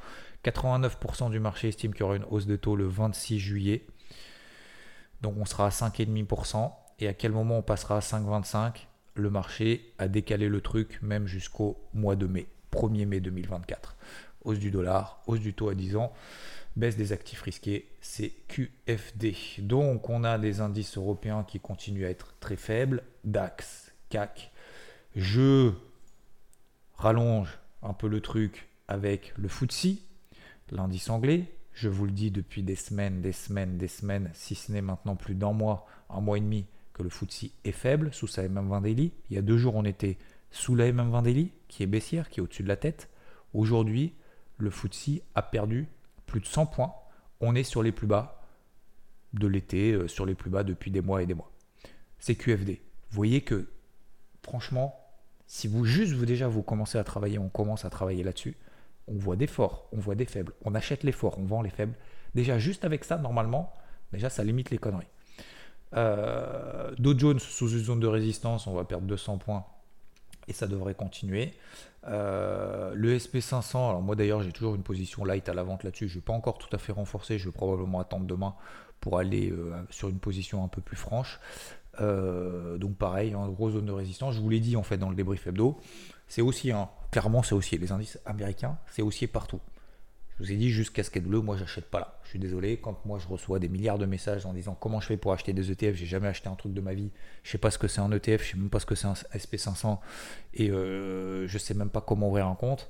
89% 0.44 1.32
du 1.32 1.40
marché 1.40 1.70
estime 1.70 1.94
qu'il 1.94 2.02
y 2.02 2.04
aura 2.04 2.18
une 2.18 2.26
hausse 2.30 2.46
de 2.46 2.58
taux 2.58 2.76
le 2.76 2.86
26 2.86 3.40
juillet. 3.40 3.88
Donc 5.22 5.36
on 5.40 5.46
sera 5.46 5.68
à 5.68 5.70
5,5%. 5.70 6.72
Et 7.00 7.08
à 7.08 7.14
quel 7.14 7.32
moment 7.32 7.60
on 7.60 7.62
passera 7.62 7.98
à 7.98 8.00
5,25 8.02 8.88
Le 9.16 9.30
marché 9.30 9.94
a 9.98 10.10
décalé 10.10 10.50
le 10.50 10.60
truc 10.60 11.00
même 11.02 11.28
jusqu'au 11.28 11.82
mois 11.94 12.18
de 12.18 12.28
mai, 12.28 12.48
1er 12.74 13.06
mai 13.06 13.22
2024. 13.22 13.96
Hausse 14.44 14.60
du 14.60 14.70
dollar, 14.70 15.24
hausse 15.28 15.40
du 15.40 15.54
taux 15.54 15.70
à 15.70 15.76
10 15.76 15.96
ans, 15.96 16.12
baisse 16.76 16.98
des 16.98 17.14
actifs 17.14 17.42
risqués, 17.42 17.88
c'est 18.02 18.34
QFD. 18.50 19.36
Donc 19.60 20.10
on 20.10 20.26
a 20.26 20.38
des 20.38 20.60
indices 20.60 20.98
européens 20.98 21.46
qui 21.48 21.62
continuent 21.62 22.06
à 22.06 22.10
être 22.10 22.36
très 22.42 22.58
faibles, 22.58 23.02
DAX, 23.24 23.94
CAC. 24.10 24.52
Je 25.16 25.72
rallonge 27.04 27.60
un 27.82 27.92
peu 27.92 28.08
le 28.08 28.22
truc 28.22 28.70
avec 28.88 29.34
le 29.38 29.50
FTSE, 29.50 29.98
l'indice 30.72 31.10
anglais. 31.10 31.54
Je 31.74 31.90
vous 31.90 32.06
le 32.06 32.14
dis 32.14 32.32
depuis 32.32 32.64
des 32.64 32.78
semaines, 32.78 33.22
des 33.22 33.34
semaines, 33.34 33.78
des 33.78 33.90
semaines, 33.90 34.32
si 34.34 34.56
ce 34.56 34.72
n'est 34.72 34.82
maintenant 34.82 35.18
plus 35.18 35.36
d'un 35.36 35.52
mois, 35.52 35.86
un 36.10 36.22
mois 36.22 36.38
et 36.38 36.42
demi, 36.42 36.66
que 36.94 37.04
le 37.04 37.10
FTSE 37.10 37.48
est 37.66 37.74
faible 37.74 38.14
sous 38.14 38.28
sa 38.28 38.48
MM20 38.48 38.84
daily. 38.84 39.12
Il 39.30 39.36
y 39.36 39.38
a 39.38 39.42
deux 39.42 39.58
jours, 39.58 39.76
on 39.76 39.84
était 39.84 40.18
sous 40.50 40.76
la 40.76 40.90
MM20 40.90 41.24
daily, 41.24 41.52
qui 41.68 41.84
est 41.84 41.88
baissière, 41.88 42.30
qui 42.30 42.40
est 42.40 42.44
au-dessus 42.44 42.64
de 42.64 42.70
la 42.70 42.78
tête. 42.78 43.10
Aujourd'hui, 43.54 44.14
le 44.58 44.70
FTSE 44.70 45.20
a 45.36 45.42
perdu 45.42 45.90
plus 46.26 46.40
de 46.40 46.46
100 46.46 46.68
points. 46.68 46.94
On 47.42 47.54
est 47.54 47.64
sur 47.64 47.84
les 47.84 47.92
plus 47.92 48.08
bas 48.08 48.42
de 49.34 49.48
l'été, 49.48 49.92
euh, 49.92 50.08
sur 50.08 50.26
les 50.26 50.36
plus 50.36 50.50
bas 50.50 50.64
depuis 50.64 50.90
des 50.90 51.02
mois 51.02 51.22
et 51.22 51.26
des 51.26 51.34
mois. 51.34 51.52
C'est 52.20 52.36
QFD. 52.36 52.80
Vous 53.10 53.16
voyez 53.16 53.42
que, 53.42 53.68
franchement, 54.42 55.03
si 55.54 55.68
vous 55.68 55.86
juste 55.86 56.14
vous 56.14 56.26
déjà 56.26 56.48
vous 56.48 56.64
commencez 56.64 56.98
à 56.98 57.04
travailler, 57.04 57.38
on 57.38 57.48
commence 57.48 57.86
à 57.86 57.92
travailler 57.92 58.24
là-dessus, 58.24 58.58
on 59.08 59.14
voit 59.14 59.36
des 59.36 59.46
forts, 59.46 59.88
on 59.92 60.00
voit 60.00 60.16
des 60.16 60.26
faibles, 60.26 60.52
on 60.66 60.74
achète 60.74 61.04
les 61.04 61.12
forts, 61.12 61.38
on 61.38 61.46
vend 61.46 61.62
les 61.62 61.70
faibles. 61.70 61.94
Déjà 62.34 62.58
juste 62.58 62.86
avec 62.86 63.04
ça, 63.04 63.20
normalement, 63.20 63.72
déjà 64.12 64.32
ça 64.32 64.44
limite 64.44 64.72
les 64.72 64.80
conneries. 64.80 65.06
Euh, 65.96 66.92
Dow 66.98 67.16
Jones 67.16 67.38
sous 67.38 67.70
une 67.70 67.84
zone 67.84 68.00
de 68.00 68.08
résistance, 68.08 68.66
on 68.66 68.74
va 68.74 68.84
perdre 68.84 69.06
200 69.06 69.38
points 69.38 69.64
et 70.48 70.54
ça 70.54 70.66
devrait 70.66 70.96
continuer. 70.96 71.54
Euh, 72.08 72.92
le 72.96 73.16
SP500, 73.16 73.90
alors 73.90 74.02
moi 74.02 74.16
d'ailleurs 74.16 74.42
j'ai 74.42 74.52
toujours 74.52 74.74
une 74.74 74.82
position 74.82 75.24
light 75.24 75.48
à 75.50 75.54
la 75.54 75.62
vente 75.62 75.84
là-dessus, 75.84 76.08
je 76.08 76.16
ne 76.16 76.20
vais 76.20 76.26
pas 76.26 76.34
encore 76.34 76.58
tout 76.58 76.76
à 76.76 76.80
fait 76.80 76.94
renforcer, 76.94 77.38
je 77.38 77.46
vais 77.46 77.54
probablement 77.54 78.00
attendre 78.00 78.26
demain 78.26 78.56
pour 79.02 79.20
aller 79.20 79.52
euh, 79.52 79.76
sur 79.92 80.10
une 80.10 80.18
position 80.18 80.64
un 80.64 80.68
peu 80.68 80.82
plus 80.82 80.98
franche. 80.98 81.40
Euh, 82.02 82.78
donc 82.78 82.98
pareil, 82.98 83.36
en 83.36 83.48
gros 83.50 83.72
zone 83.72 83.86
de 83.86 83.92
résistance. 83.92 84.36
Je 84.36 84.42
vous 84.42 84.50
l'ai 84.50 84.60
dit 84.60 84.76
en 84.76 84.84
fait 84.84 84.98
dans 84.98 85.10
le 85.10 85.16
débrief 85.16 85.46
hebdo. 85.48 85.78
C'est 86.28 86.42
aussi, 86.42 86.72
hein, 86.72 86.90
clairement, 87.12 87.44
c'est 87.44 87.56
aussi 87.56 87.78
les 87.78 87.92
indices 87.92 88.20
américains, 88.26 88.78
c'est 88.88 89.02
aussi 89.02 89.28
partout. 89.28 89.60
Je 90.40 90.44
vous 90.44 90.52
ai 90.52 90.56
dit 90.56 90.72
juste 90.72 90.92
casquette 90.94 91.26
bleue, 91.26 91.42
moi 91.42 91.58
j'achète 91.58 91.86
pas 91.86 92.00
là. 92.00 92.20
Je 92.24 92.30
suis 92.30 92.40
désolé, 92.40 92.78
quand 92.78 93.06
moi 93.06 93.20
je 93.20 93.28
reçois 93.28 93.60
des 93.60 93.70
milliards 93.70 94.00
de 94.00 94.08
messages 94.08 94.48
en 94.48 94.54
disant 94.54 94.76
comment 94.80 95.00
je 95.00 95.08
fais 95.08 95.18
pour 95.18 95.32
acheter 95.32 95.54
des 95.54 95.72
ETF, 95.72 95.96
j'ai 95.96 96.08
jamais 96.08 96.28
acheté 96.28 96.50
un 96.50 96.56
truc 96.56 96.74
de 96.74 96.82
ma 96.82 96.96
vie, 96.96 97.12
je 97.44 97.52
sais 97.52 97.60
pas 97.60 97.70
ce 97.70 97.78
que 97.78 97.88
c'est 97.88 98.02
un 98.02 98.12
ETF, 98.12 98.44
je 98.44 98.52
sais 98.52 98.58
même 98.58 98.72
pas 98.72 98.80
ce 98.80 98.88
que 98.88 98.96
c'est 98.96 99.06
un 99.06 99.14
SP500 99.14 100.00
et 100.56 100.72
euh, 100.72 101.48
je 101.48 101.58
sais 101.60 101.76
même 101.76 101.92
pas 101.92 102.02
comment 102.02 102.30
ouvrir 102.30 102.48
un 102.48 102.56
compte. 102.56 102.90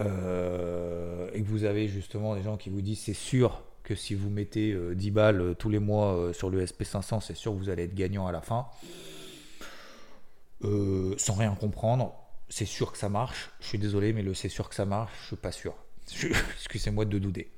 Euh, 0.00 1.30
et 1.34 1.42
que 1.42 1.46
vous 1.46 1.64
avez 1.64 1.86
justement 1.86 2.34
des 2.34 2.42
gens 2.42 2.56
qui 2.56 2.70
vous 2.70 2.80
disent 2.80 3.00
c'est 3.00 3.12
sûr 3.12 3.62
que 3.82 3.94
si 3.94 4.14
vous 4.14 4.30
mettez 4.30 4.74
10 4.94 5.08
euh, 5.08 5.12
balles 5.12 5.40
euh, 5.40 5.54
tous 5.54 5.68
les 5.68 5.78
mois 5.78 6.14
euh, 6.14 6.32
sur 6.32 6.50
le 6.50 6.64
SP500, 6.64 7.20
c'est 7.20 7.36
sûr 7.36 7.52
que 7.52 7.58
vous 7.58 7.68
allez 7.68 7.84
être 7.84 7.94
gagnant 7.94 8.26
à 8.26 8.32
la 8.32 8.40
fin. 8.40 8.66
sans 10.62 11.34
rien 11.34 11.54
comprendre, 11.54 12.14
c'est 12.48 12.66
sûr 12.66 12.92
que 12.92 12.98
ça 12.98 13.08
marche. 13.08 13.50
Je 13.60 13.66
suis 13.66 13.78
désolé, 13.78 14.12
mais 14.12 14.22
le 14.22 14.34
c'est 14.34 14.48
sûr 14.48 14.68
que 14.68 14.74
ça 14.74 14.84
marche, 14.84 15.12
je 15.22 15.26
suis 15.28 15.36
pas 15.36 15.52
sûr. 15.52 15.74
Excusez-moi 16.54 17.04
de 17.04 17.18
douter. 17.18 17.50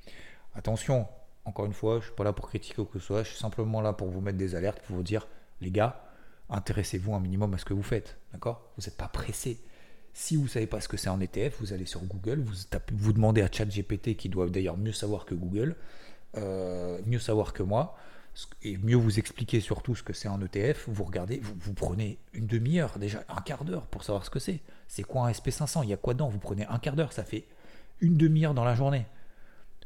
Attention, 0.54 1.06
encore 1.44 1.66
une 1.66 1.72
fois, 1.72 2.00
je 2.00 2.06
suis 2.06 2.14
pas 2.14 2.24
là 2.24 2.32
pour 2.32 2.48
critiquer 2.48 2.80
ou 2.80 2.84
que 2.84 2.98
ce 2.98 3.04
soit, 3.04 3.22
je 3.22 3.30
suis 3.30 3.38
simplement 3.38 3.80
là 3.80 3.92
pour 3.92 4.08
vous 4.08 4.20
mettre 4.20 4.38
des 4.38 4.54
alertes, 4.54 4.80
pour 4.86 4.96
vous 4.96 5.02
dire, 5.02 5.26
les 5.60 5.70
gars, 5.70 6.04
intéressez-vous 6.48 7.14
un 7.14 7.20
minimum 7.20 7.52
à 7.54 7.58
ce 7.58 7.64
que 7.64 7.74
vous 7.74 7.82
faites. 7.82 8.16
D'accord? 8.32 8.70
Vous 8.76 8.84
n'êtes 8.84 8.96
pas 8.96 9.08
pressé. 9.08 9.58
Si 10.16 10.36
vous 10.36 10.44
ne 10.44 10.48
savez 10.48 10.68
pas 10.68 10.80
ce 10.80 10.88
que 10.88 10.96
c'est 10.96 11.08
un 11.08 11.20
ETF, 11.20 11.56
vous 11.60 11.72
allez 11.72 11.86
sur 11.86 12.00
Google, 12.04 12.40
vous, 12.40 12.54
vous 12.92 13.12
demandez 13.12 13.42
à 13.42 13.50
ChatGPT, 13.50 14.14
qui 14.16 14.28
doit 14.28 14.48
d'ailleurs 14.48 14.76
mieux 14.76 14.92
savoir 14.92 15.24
que 15.26 15.34
Google, 15.34 15.74
euh, 16.36 16.98
mieux 17.06 17.18
savoir 17.18 17.52
que 17.52 17.62
moi, 17.62 17.96
et 18.62 18.76
mieux 18.78 18.96
vous 18.96 19.18
expliquer 19.18 19.60
surtout 19.60 19.94
ce 19.94 20.02
que 20.02 20.12
c'est 20.12 20.28
un 20.28 20.40
ETF, 20.40 20.88
vous 20.88 21.04
regardez, 21.04 21.40
vous, 21.40 21.74
prenez 21.74 22.18
une 22.32 22.46
demi-heure, 22.46 22.98
déjà 22.98 23.22
un 23.28 23.40
quart 23.40 23.64
d'heure 23.64 23.86
pour 23.86 24.02
savoir 24.02 24.24
ce 24.24 24.30
que 24.30 24.38
c'est. 24.38 24.60
C'est 24.88 25.04
quoi 25.04 25.26
un 25.26 25.30
SP500 25.30 25.84
Il 25.84 25.90
y 25.90 25.92
a 25.92 25.96
quoi 25.96 26.14
dedans? 26.14 26.28
Vous 26.28 26.38
prenez 26.38 26.66
un 26.66 26.78
quart 26.78 26.96
d'heure, 26.96 27.12
ça 27.12 27.24
fait 27.24 27.44
une 28.00 28.16
demi-heure 28.16 28.54
dans 28.54 28.64
la 28.64 28.74
journée. 28.74 29.06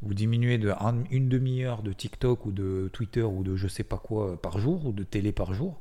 Vous 0.00 0.14
diminuez 0.14 0.59
de 0.59 0.73
une 1.11 1.28
demi-heure 1.28 1.83
de 1.83 1.93
TikTok 1.93 2.47
ou 2.47 2.52
de 2.52 2.88
Twitter 2.93 3.23
ou 3.23 3.43
de 3.43 3.57
je 3.57 3.69
sais 3.69 3.83
pas 3.83 3.99
quoi 3.99 4.40
par 4.40 4.59
jour 4.59 4.87
ou 4.87 4.93
de 4.93 5.02
télé 5.02 5.33
par 5.33 5.52
jour. 5.52 5.81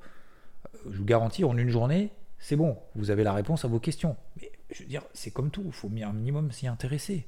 Euh, 0.66 0.90
je 0.92 0.98
vous 0.98 1.06
garantis, 1.06 1.44
en 1.44 1.58
une 1.58 1.70
journée, 1.70 2.12
c'est 2.40 2.56
bon, 2.56 2.78
vous 2.96 3.12
avez 3.12 3.24
la 3.24 3.34
réponse 3.34 3.64
à 3.64 3.68
vos 3.68 3.80
questions. 3.80 4.18
Mais 4.42 4.52
je 4.72 4.84
veux 4.84 4.90
dire, 4.90 5.04
c'est 5.14 5.32
comme 5.32 5.52
tout, 5.52 5.64
il 5.66 5.72
faut 5.72 5.90
un 6.04 6.14
minimum 6.14 6.52
s'y 6.52 6.68
intéresser. 6.68 7.28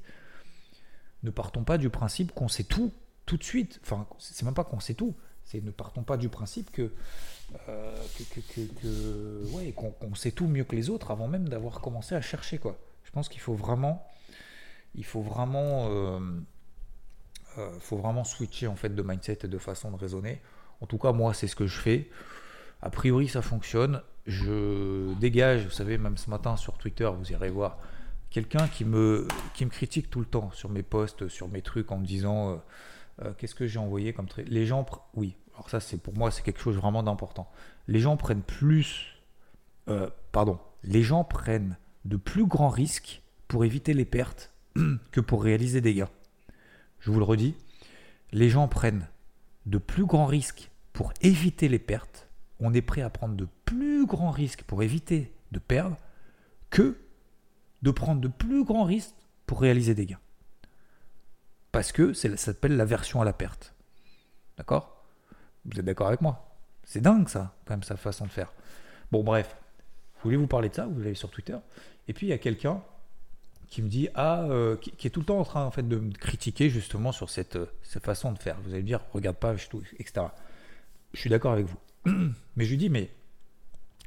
Ne 1.22 1.30
partons 1.30 1.64
pas 1.64 1.78
du 1.78 1.90
principe 1.90 2.32
qu'on 2.32 2.48
sait 2.48 2.64
tout 2.64 2.92
tout 3.30 3.36
de 3.36 3.44
suite. 3.44 3.78
Enfin, 3.84 4.08
c'est 4.18 4.44
même 4.44 4.54
pas 4.54 4.64
qu'on 4.64 4.80
sait 4.80 4.94
tout, 4.94 5.14
c'est 5.44 5.62
ne 5.62 5.70
partons 5.70 6.02
pas 6.02 6.16
du 6.16 6.28
principe 6.28 6.72
que, 6.72 6.90
euh, 7.68 7.94
qu'on 9.76 10.14
sait 10.16 10.32
tout 10.32 10.48
mieux 10.48 10.64
que 10.64 10.74
les 10.74 10.90
autres 10.90 11.12
avant 11.12 11.28
même 11.28 11.48
d'avoir 11.48 11.80
commencé 11.80 12.16
à 12.16 12.20
chercher 12.20 12.58
quoi. 12.58 12.76
Je 13.04 13.12
pense 13.12 13.28
qu'il 13.28 13.40
faut 13.40 13.54
vraiment, 13.54 14.04
il 14.96 15.04
faut 15.04 15.22
vraiment, 15.22 15.86
euh, 15.90 16.18
euh, 17.58 17.70
faut 17.78 17.98
vraiment 17.98 18.24
switcher 18.24 18.66
en 18.66 18.74
fait 18.74 18.92
de 18.96 19.02
mindset 19.02 19.38
et 19.44 19.48
de 19.48 19.58
façon 19.58 19.92
de 19.92 19.96
raisonner. 19.96 20.40
En 20.80 20.86
tout 20.86 20.98
cas, 20.98 21.12
moi, 21.12 21.32
c'est 21.32 21.46
ce 21.46 21.54
que 21.54 21.68
je 21.68 21.78
fais. 21.78 22.10
A 22.82 22.90
priori, 22.90 23.28
ça 23.28 23.42
fonctionne. 23.42 24.02
Je 24.26 25.14
dégage, 25.20 25.66
vous 25.66 25.70
savez, 25.70 25.98
même 25.98 26.16
ce 26.16 26.30
matin 26.30 26.56
sur 26.56 26.78
Twitter, 26.78 27.08
vous 27.16 27.30
irez 27.30 27.50
voir 27.50 27.78
quelqu'un 28.30 28.66
qui 28.66 28.84
me, 28.84 29.28
qui 29.54 29.64
me 29.64 29.70
critique 29.70 30.10
tout 30.10 30.20
le 30.20 30.26
temps 30.26 30.50
sur 30.50 30.68
mes 30.68 30.82
posts, 30.82 31.28
sur 31.28 31.46
mes 31.46 31.62
trucs 31.62 31.92
en 31.92 31.98
me 31.98 32.06
disant 32.06 32.60
qu'est-ce 33.38 33.54
que 33.54 33.66
j'ai 33.66 33.78
envoyé 33.78 34.12
comme 34.12 34.26
trait 34.26 34.44
Les 34.44 34.66
gens, 34.66 34.86
oui, 35.14 35.36
alors 35.54 35.68
ça 35.70 35.80
c'est 35.80 35.98
pour 35.98 36.14
moi 36.14 36.30
c'est 36.30 36.42
quelque 36.42 36.60
chose 36.60 36.76
vraiment 36.76 37.02
d'important. 37.02 37.50
Les 37.86 38.00
gens 38.00 38.16
prennent 38.16 38.42
plus, 38.42 39.20
euh, 39.88 40.08
pardon, 40.32 40.58
les 40.82 41.02
gens 41.02 41.24
prennent 41.24 41.76
de 42.04 42.16
plus 42.16 42.46
grands 42.46 42.68
risques 42.68 43.22
pour 43.48 43.64
éviter 43.64 43.94
les 43.94 44.04
pertes 44.04 44.52
que 45.10 45.20
pour 45.20 45.42
réaliser 45.42 45.80
des 45.80 45.94
gains. 45.94 46.10
Je 47.00 47.10
vous 47.10 47.18
le 47.18 47.24
redis, 47.24 47.54
les 48.32 48.48
gens 48.48 48.68
prennent 48.68 49.08
de 49.66 49.78
plus 49.78 50.06
grands 50.06 50.26
risques 50.26 50.70
pour 50.92 51.12
éviter 51.20 51.68
les 51.68 51.78
pertes. 51.78 52.28
On 52.58 52.74
est 52.74 52.82
prêt 52.82 53.02
à 53.02 53.10
prendre 53.10 53.34
de 53.34 53.48
plus 53.64 54.06
grands 54.06 54.30
risques 54.30 54.62
pour 54.62 54.82
éviter 54.82 55.32
de 55.52 55.58
perdre 55.58 55.96
que 56.70 56.98
de 57.82 57.90
prendre 57.90 58.20
de 58.20 58.28
plus 58.28 58.64
grands 58.64 58.84
risques 58.84 59.14
pour 59.46 59.60
réaliser 59.60 59.94
des 59.94 60.06
gains. 60.06 60.20
Parce 61.72 61.92
que 61.92 62.12
ça 62.12 62.36
s'appelle 62.36 62.76
l'aversion 62.76 63.20
à 63.20 63.24
la 63.24 63.32
perte. 63.32 63.74
D'accord? 64.56 65.04
Vous 65.64 65.78
êtes 65.78 65.84
d'accord 65.84 66.08
avec 66.08 66.20
moi? 66.20 66.56
C'est 66.84 67.00
dingue 67.00 67.28
ça, 67.28 67.54
quand 67.64 67.74
même, 67.74 67.82
sa 67.82 67.96
façon 67.96 68.24
de 68.24 68.30
faire. 68.30 68.52
Bon, 69.12 69.22
bref, 69.22 69.56
je 70.18 70.24
voulais 70.24 70.36
vous 70.36 70.46
parler 70.46 70.68
de 70.68 70.74
ça, 70.74 70.86
vous 70.86 71.00
l'avez 71.00 71.14
sur 71.14 71.30
Twitter. 71.30 71.56
Et 72.08 72.12
puis 72.12 72.26
il 72.26 72.30
y 72.30 72.32
a 72.32 72.38
quelqu'un 72.38 72.82
qui 73.68 73.82
me 73.82 73.88
dit 73.88 74.08
ah 74.14 74.42
euh, 74.42 74.76
qui, 74.76 75.06
est 75.06 75.10
tout 75.10 75.20
le 75.20 75.26
temps 75.26 75.38
en 75.38 75.44
train 75.44 75.64
en 75.64 75.70
fait 75.70 75.86
de 75.86 75.96
me 75.96 76.12
critiquer 76.12 76.68
justement 76.68 77.12
sur 77.12 77.30
cette, 77.30 77.56
euh, 77.56 77.66
cette 77.82 78.04
façon 78.04 78.32
de 78.32 78.38
faire. 78.38 78.56
Vous 78.64 78.70
allez 78.70 78.82
me 78.82 78.86
dire 78.86 79.00
regarde 79.12 79.36
pas 79.36 79.54
etc. 79.54 80.26
Je 81.14 81.20
suis 81.20 81.30
d'accord 81.30 81.52
avec 81.52 81.66
vous, 81.66 81.78
mais 82.56 82.64
je 82.64 82.70
lui 82.70 82.76
dis 82.76 82.90
mais 82.90 83.10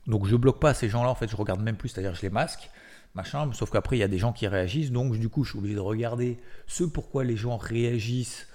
donc 0.06 0.26
je 0.26 0.36
bloque 0.36 0.60
pas 0.60 0.74
ces 0.74 0.90
gens-là 0.90 1.10
en 1.10 1.16
fait 1.16 1.30
je 1.30 1.36
regarde 1.36 1.62
même 1.62 1.78
plus 1.78 1.90
c'est-à-dire 1.90 2.14
je 2.14 2.22
les 2.22 2.30
masque 2.30 2.70
machin. 3.16 3.52
Sauf 3.54 3.72
qu'après 3.72 3.98
il 3.98 4.00
y 4.00 4.04
a 4.04 4.08
des 4.08 4.18
gens 4.18 4.34
qui 4.34 4.48
réagissent 4.48 4.92
donc 4.92 5.18
du 5.18 5.30
coup 5.30 5.44
je 5.44 5.52
suis 5.52 5.60
obligé 5.60 5.76
de 5.76 5.80
regarder 5.80 6.40
ce 6.68 6.84
pourquoi 6.84 7.24
les 7.24 7.36
gens 7.36 7.58
réagissent 7.58 8.48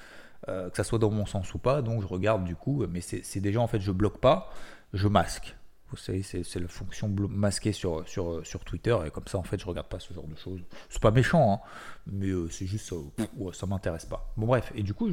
euh, 0.48 0.70
que 0.70 0.76
ça 0.76 0.84
soit 0.84 0.98
dans 0.98 1.10
mon 1.10 1.26
sens 1.26 1.52
ou 1.54 1.58
pas. 1.58 1.82
Donc 1.82 2.02
je 2.02 2.06
regarde 2.06 2.44
du 2.44 2.56
coup, 2.56 2.84
mais 2.88 3.00
c'est 3.00 3.40
déjà 3.40 3.60
en 3.60 3.66
fait 3.66 3.80
je 3.80 3.92
bloque 3.92 4.18
pas, 4.18 4.50
je 4.92 5.08
masque. 5.08 5.54
Vous 5.90 5.96
savez, 5.96 6.22
c'est 6.22 6.60
la 6.60 6.68
fonction 6.68 7.08
masquée 7.30 7.72
sur, 7.72 8.06
sur, 8.06 8.44
sur 8.46 8.62
Twitter, 8.62 8.94
et 9.06 9.10
comme 9.10 9.26
ça, 9.26 9.38
en 9.38 9.42
fait, 9.42 9.58
je 9.58 9.64
regarde 9.64 9.86
pas 9.86 9.98
ce 9.98 10.12
genre 10.12 10.26
de 10.26 10.36
choses. 10.36 10.60
C'est 10.90 11.00
pas 11.00 11.10
méchant, 11.10 11.50
hein, 11.50 11.68
mais 12.06 12.28
euh, 12.28 12.50
c'est 12.50 12.66
juste, 12.66 12.90
ça 12.90 12.94
ça 13.54 13.66
m'intéresse 13.66 14.04
pas. 14.04 14.30
Bon, 14.36 14.46
bref, 14.46 14.70
et 14.74 14.82
du 14.82 14.92
coup, 14.92 15.08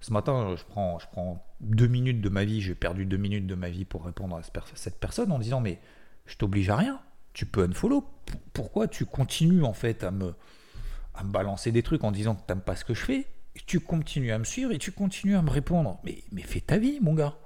ce 0.00 0.12
matin, 0.12 0.54
je 0.56 0.62
prends, 0.64 1.00
je 1.00 1.06
prends 1.10 1.44
deux 1.60 1.88
minutes 1.88 2.20
de 2.20 2.28
ma 2.28 2.44
vie, 2.44 2.60
j'ai 2.60 2.76
perdu 2.76 3.04
deux 3.04 3.16
minutes 3.16 3.48
de 3.48 3.56
ma 3.56 3.68
vie 3.68 3.84
pour 3.84 4.04
répondre 4.04 4.36
à 4.36 4.42
cette 4.74 5.00
personne 5.00 5.32
en 5.32 5.40
disant, 5.40 5.60
mais 5.60 5.80
je 6.26 6.36
t'oblige 6.36 6.70
à 6.70 6.76
rien, 6.76 7.00
tu 7.32 7.46
peux 7.46 7.62
unfollow. 7.64 8.06
Pourquoi 8.52 8.88
tu 8.88 9.06
continues, 9.06 9.64
en 9.64 9.72
fait, 9.72 10.04
à 10.04 10.10
me, 10.10 10.34
balancer 11.24 11.72
des 11.72 11.82
trucs 11.82 12.04
en 12.04 12.12
disant 12.12 12.34
que 12.34 12.42
t'aimes 12.46 12.62
pas 12.62 12.76
ce 12.76 12.84
que 12.84 12.94
je 12.94 13.04
fais 13.04 13.26
tu 13.66 13.80
continues 13.80 14.32
à 14.32 14.38
me 14.38 14.44
suivre 14.44 14.72
et 14.72 14.78
tu 14.78 14.92
continues 14.92 15.36
à 15.36 15.42
me 15.42 15.50
répondre? 15.50 15.98
Mais, 16.04 16.24
mais 16.32 16.42
fais 16.42 16.60
ta 16.60 16.78
vie, 16.78 17.00
mon 17.00 17.14
gars. 17.14 17.36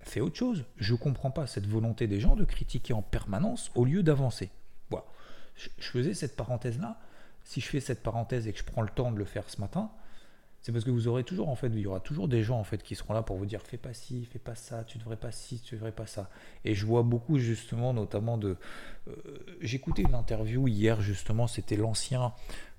Fais 0.00 0.20
autre 0.20 0.36
chose. 0.36 0.64
Je 0.76 0.92
ne 0.92 0.98
comprends 0.98 1.30
pas 1.30 1.46
cette 1.46 1.66
volonté 1.66 2.06
des 2.06 2.20
gens 2.20 2.36
de 2.36 2.44
critiquer 2.44 2.92
en 2.92 3.02
permanence 3.02 3.70
au 3.74 3.84
lieu 3.84 4.02
d'avancer. 4.02 4.50
Voilà. 4.90 5.04
Je, 5.54 5.68
faisais 5.78 6.14
cette 6.14 6.36
parenthèse-là. 6.36 6.98
Si 7.44 7.60
je 7.60 7.68
fais 7.68 7.80
cette 7.80 8.02
parenthèse 8.02 8.48
et 8.48 8.52
que 8.52 8.58
je 8.58 8.64
prends 8.64 8.82
le 8.82 8.88
temps 8.88 9.12
de 9.12 9.18
le 9.18 9.24
faire 9.24 9.48
ce 9.48 9.60
matin, 9.60 9.90
c'est 10.66 10.72
parce 10.72 10.84
que 10.84 10.90
vous 10.90 11.06
aurez 11.06 11.22
toujours, 11.22 11.48
en 11.48 11.54
fait, 11.54 11.68
il 11.68 11.78
y 11.78 11.86
aura 11.86 12.00
toujours 12.00 12.26
des 12.26 12.42
gens, 12.42 12.58
en 12.58 12.64
fait, 12.64 12.82
qui 12.82 12.96
seront 12.96 13.14
là 13.14 13.22
pour 13.22 13.36
vous 13.36 13.46
dire 13.46 13.62
fais 13.62 13.76
pas 13.76 13.94
ci, 13.94 14.24
fais 14.24 14.40
pas 14.40 14.56
ça, 14.56 14.82
tu 14.82 14.98
devrais 14.98 15.16
pas 15.16 15.30
ci, 15.30 15.60
tu 15.60 15.76
devrais 15.76 15.92
pas 15.92 16.06
ça. 16.06 16.28
Et 16.64 16.74
je 16.74 16.84
vois 16.84 17.04
beaucoup, 17.04 17.38
justement, 17.38 17.94
notamment 17.94 18.36
de. 18.36 18.56
Euh, 19.06 19.12
j'écoutais 19.60 20.02
une 20.02 20.16
interview 20.16 20.66
hier, 20.66 21.00
justement, 21.00 21.46
c'était 21.46 21.76
l'ancien 21.76 22.32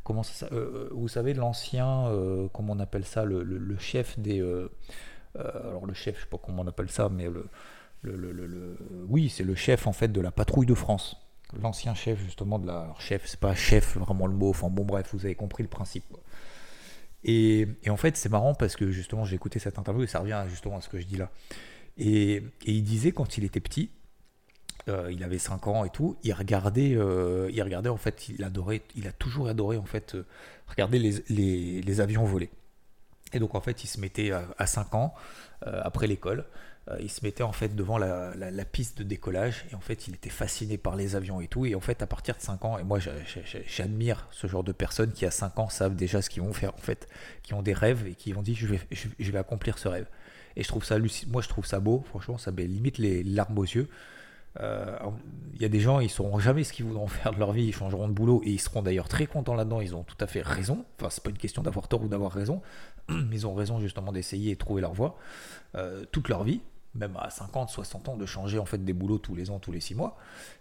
comment 0.04 0.24
ça, 0.24 0.48
euh, 0.52 0.56
euh, 0.56 0.90
vous 0.92 1.08
savez, 1.08 1.34
l'ancien, 1.34 2.08
euh, 2.08 2.50
comment 2.52 2.74
on 2.74 2.80
appelle 2.80 3.06
ça, 3.06 3.24
le, 3.24 3.78
chef 3.78 4.20
des. 4.20 4.42
alors 5.38 5.86
le 5.86 5.94
chef, 5.94 6.18
je 6.18 6.22
sais 6.24 6.30
pas 6.30 6.38
comment 6.38 6.64
on 6.64 6.68
appelle 6.68 6.90
ça, 6.90 7.08
mais 7.08 7.30
le, 7.30 7.50
le, 8.04 8.78
oui, 9.08 9.30
c'est 9.30 9.46
le 9.46 9.56
chef 9.56 9.88
en 9.88 9.94
fait 9.94 10.10
de 10.10 10.20
la 10.20 10.32
patrouille 10.32 10.66
de 10.66 10.74
France. 10.74 11.18
L'ancien 11.62 11.94
chef 11.94 12.20
justement 12.20 12.60
de 12.60 12.68
la 12.68 12.94
chef, 13.00 13.26
c'est 13.26 13.40
pas 13.40 13.56
chef 13.56 13.98
vraiment 13.98 14.28
le 14.28 14.34
mot. 14.34 14.50
Enfin 14.50 14.70
bon 14.70 14.84
bref, 14.84 15.14
vous 15.14 15.26
avez 15.26 15.36
compris 15.36 15.64
le 15.64 15.70
principe. 15.70 16.06
Et, 17.24 17.68
en 17.90 17.98
fait, 17.98 18.16
c'est 18.16 18.30
marrant 18.30 18.54
parce 18.54 18.76
que 18.76 18.92
justement, 18.92 19.26
j'ai 19.26 19.36
écouté 19.36 19.60
cette 19.60 19.80
interview 19.80 20.04
et 20.04 20.08
ça 20.08 20.20
revient 20.20 20.44
justement 20.50 20.78
à 20.78 20.82
ce 20.82 20.90
que 20.90 21.00
je 21.00 21.06
dis 21.06 21.18
là. 21.18 21.32
et 21.98 22.44
il 22.66 22.84
disait 22.84 23.12
quand 23.12 23.38
il 23.38 23.44
était 23.44 23.60
petit, 23.60 23.90
euh, 24.90 25.12
il 25.12 25.24
avait 25.24 25.38
5 25.38 25.68
ans 25.68 25.84
et 25.84 25.90
tout, 25.90 26.18
il 26.24 26.32
regardait, 26.32 26.96
euh, 26.96 27.50
il 27.52 27.62
regardait 27.62 27.90
en 27.90 27.98
fait, 27.98 28.30
il 28.30 28.44
adorait, 28.44 28.84
il 28.96 29.08
a 29.08 29.12
toujours 29.12 29.50
adoré 29.50 29.76
en 29.76 29.86
fait 29.86 30.16
euh, 30.16 30.26
regarder 30.68 30.98
les, 31.00 32.02
avions 32.02 32.24
voler. 32.24 32.50
Et 33.34 33.40
donc 33.40 33.54
en 33.56 33.60
fait, 33.60 33.84
il 33.84 33.88
se 33.88 34.00
mettait 34.00 34.32
à, 34.32 34.66
5 34.66 34.96
ans, 34.96 35.14
après 35.62 36.08
l'école, 36.08 36.46
il 37.02 37.10
se 37.10 37.24
mettait 37.24 37.44
en 37.44 37.52
fait 37.52 37.76
devant 37.76 37.98
la, 37.98 38.34
la, 38.36 38.66
piste 38.66 39.00
de 39.00 39.04
décollage 39.04 39.66
et 39.72 39.76
en 39.76 39.80
fait, 39.80 40.08
il 40.08 40.16
était 40.16 40.30
fasciné 40.30 40.78
par 40.78 40.96
les 40.96 41.16
avions 41.16 41.42
et 41.42 41.48
tout. 41.48 41.66
Et 41.66 41.76
en 41.76 41.82
fait, 41.82 42.02
à 42.02 42.08
partir 42.08 42.36
de 42.36 42.42
5 42.42 42.64
ans, 42.66 42.78
et 42.78 42.84
moi 42.84 43.00
j'admire 43.68 44.28
ce 44.32 44.48
genre 44.48 44.64
de 44.64 44.72
personnes 44.72 45.12
qui 45.12 45.26
à 45.26 45.32
5 45.32 45.60
ans 45.60 45.70
savent 45.70 45.96
déjà 45.96 46.22
ce 46.22 46.30
qu'ils 46.30 46.44
vont 46.44 46.54
faire 46.54 46.74
en 46.74 46.80
fait, 46.80 47.08
qui 47.44 47.54
ont 47.54 47.62
des 47.62 47.74
rêves 47.74 48.08
et 48.08 48.14
qui 48.14 48.34
ont 48.36 48.42
dit 48.42 48.56
je 48.56 48.68
vais, 48.68 48.80
je, 48.92 49.32
vais 49.32 49.38
accomplir 49.38 49.78
ce 49.78 49.88
rêve. 49.88 50.08
Et 50.56 50.64
je 50.64 50.68
trouve 50.68 50.86
ça, 50.86 50.98
moi 51.28 51.42
je 51.42 51.50
trouve 51.50 51.66
ça 51.66 51.80
beau, 51.80 52.04
franchement, 52.08 52.38
ça 52.38 52.52
met 52.52 52.66
limite 52.66 52.98
les 52.98 53.24
larmes 53.24 53.58
aux 53.58 53.64
yeux. 53.64 53.90
Euh, 54.60 54.98
il 55.54 55.62
y 55.62 55.66
a 55.66 55.70
des 55.70 55.80
gens, 55.80 56.00
ils 56.00 56.10
sauront 56.10 56.40
jamais 56.40 56.64
ce 56.64 56.74
qu'ils 56.74 56.86
voudront 56.86 57.08
faire 57.08 57.34
de 57.34 57.40
leur 57.40 57.52
vie, 57.52 57.66
ils 57.66 57.76
changeront 57.76 58.08
de 58.08 58.14
boulot 58.14 58.42
et 58.46 58.52
ils 58.52 58.60
seront 58.60 58.82
d'ailleurs 58.82 59.08
très 59.08 59.28
contents 59.28 59.56
là-dedans. 59.56 59.82
Ils 59.82 59.96
ont 59.96 60.04
tout 60.04 60.18
à 60.20 60.28
fait 60.28 60.42
raison. 60.42 60.86
Enfin, 61.00 61.10
c'est 61.10 61.24
pas 61.24 61.30
une 61.30 61.38
question 61.38 61.62
d'avoir 61.62 61.88
tort 61.88 62.04
ou 62.04 62.08
d'avoir 62.08 62.32
raison. 62.32 62.62
Ils 63.10 63.48
ont 63.48 63.54
raison 63.54 63.80
justement 63.80 64.12
d'essayer 64.12 64.52
et 64.52 64.56
de 64.56 64.60
trouver 64.60 64.82
leur 64.82 64.94
voie 64.94 65.18
euh, 65.76 66.04
toute 66.12 66.28
leur 66.28 66.44
vie, 66.44 66.62
même 66.96 67.16
à 67.18 67.30
50, 67.30 67.70
60 67.70 68.10
ans, 68.10 68.18
de 68.18 68.26
changer 68.26 68.60
en 68.60 68.66
fait 68.66 68.84
des 68.84 68.94
boulots 68.94 69.20
tous 69.20 69.36
les 69.36 69.50
ans, 69.50 69.60
tous 69.60 69.72
les 69.72 69.80
6 69.80 69.96
mois. 69.96 70.18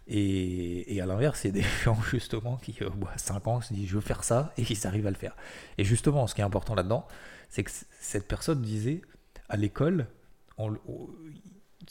Et, 0.09 1.01
à 1.01 1.07
l'inverse, 1.07 1.41
c'est 1.41 1.53
des 1.53 1.65
gens 1.85 2.01
justement 2.11 2.57
qui, 2.57 2.77
euh, 2.83 2.91
à 3.13 3.19
5 3.19 3.47
ans, 3.49 3.61
se 3.61 3.73
disent 3.73 3.89
je 3.89 3.95
veux 3.95 4.01
faire 4.01 4.25
ça 4.25 4.53
et 4.57 4.65
qui 4.65 4.77
s'arrivent 4.77 5.07
à 5.07 5.11
le 5.11 5.17
faire. 5.17 5.37
Et 5.79 5.85
justement, 5.85 6.27
ce 6.27 6.35
qui 6.35 6.41
est 6.41 6.45
important 6.45 6.75
là-dedans, 6.75 7.07
c'est 7.49 7.65
que 7.65 7.71
cette 8.01 8.29
personne 8.29 8.63
disait 8.63 9.03
à 9.49 9.57
l'école, 9.57 10.07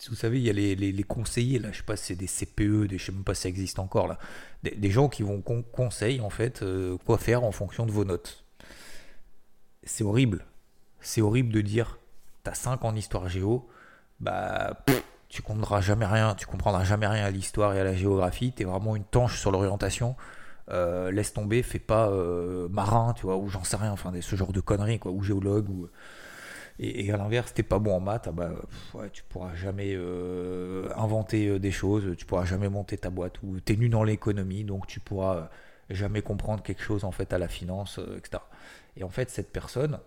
vous 0.10 0.16
savez, 0.16 0.40
il 0.40 0.44
y 0.44 0.50
a 0.50 0.54
les, 0.54 1.04
conseillers, 1.04 1.60
là, 1.60 1.72
je 1.72 1.78
sais 1.78 1.84
pas 1.84 1.96
si 1.96 2.06
c'est 2.06 2.16
des 2.16 2.28
CPE, 2.28 2.88
des, 2.88 2.98
je 2.98 3.06
sais 3.06 3.12
même 3.12 3.24
pas 3.24 3.34
si 3.34 3.44
ça 3.44 3.50
existe 3.50 3.80
encore, 3.80 4.08
là, 4.08 4.20
des, 4.64 4.92
gens 4.92 5.10
qui 5.10 5.24
vont 5.24 5.42
conseiller 5.42 6.20
en 6.20 6.30
fait 6.30 6.62
euh, 6.62 6.98
quoi 7.06 7.18
faire 7.18 7.44
en 7.44 7.52
fonction 7.52 7.86
de 7.86 7.92
vos 7.92 8.06
notes. 8.06 8.44
C'est 9.84 10.04
horrible. 10.04 10.46
C'est 11.00 11.22
horrible 11.22 11.54
de 11.54 11.62
dire, 11.62 12.00
tu 12.44 12.50
as 12.50 12.56
5 12.56 12.84
en 12.84 12.96
histoire 12.96 13.30
géo, 13.30 13.70
bah, 14.20 14.78
tu 15.30 15.42
comprendras 15.42 15.82
jamais 15.82 16.06
rien, 16.06 16.36
tu 16.36 16.46
comprendras 16.46 16.84
jamais 16.84 17.08
rien 17.08 17.26
à 17.26 17.32
l'histoire 17.32 17.74
et 17.76 17.80
à 17.80 17.84
la 17.84 17.94
géographie, 17.94 18.54
tu 18.56 18.64
es 18.64 18.66
vraiment 18.66 18.96
une 18.96 19.04
tanche 19.04 19.40
sur 19.40 19.52
l'orientation. 19.52 20.16
Euh, 20.72 21.12
laisse 21.12 21.34
tomber, 21.34 21.62
fais 21.62 21.78
pas 21.80 22.10
euh, 22.10 22.68
marin, 22.70 23.14
tu 23.14 23.24
vois, 23.24 23.38
ou 23.38 23.50
j'en 23.50 23.64
sais 23.64 23.78
rien, 23.78 23.92
enfin, 23.92 24.12
ce 24.20 24.36
genre 24.36 24.52
de 24.52 24.62
conneries, 24.62 24.98
quoi, 24.98 25.12
ou 25.12 25.22
géologue, 25.22 25.70
ou 25.70 25.90
et, 26.78 27.12
à 27.12 27.18
l'inverse, 27.18 27.54
t'es 27.54 27.64
pas 27.64 27.80
bon 27.80 27.96
en 27.96 28.00
maths, 28.02 28.28
ah 28.28 28.32
bah, 28.32 28.52
tu 29.14 29.24
pourras 29.24 29.56
jamais 29.56 29.94
euh, 29.96 30.90
inventer 30.98 31.48
euh, 31.48 31.60
des 31.60 31.72
choses, 31.72 32.16
tu 32.18 32.26
pourras 32.26 32.44
jamais 32.44 32.68
monter 32.68 32.98
ta 32.98 33.10
boîte, 33.10 33.42
ou 33.44 33.60
t'es 33.62 33.78
nul 33.78 33.90
dans 33.90 34.04
l'économie, 34.04 34.66
donc 34.66 34.86
tu 34.88 35.00
pourras 35.00 35.50
jamais 35.90 36.22
comprendre 36.22 36.64
quelque 36.64 36.82
chose 36.82 37.06
en 37.06 37.12
fait 37.12 37.32
à 37.32 37.38
la 37.38 37.48
finance, 37.48 38.00
etc. 38.18 38.44
Et 38.98 39.04
en 39.04 39.10
fait, 39.10 39.30
cette 39.30 39.52
personne, 39.52 40.00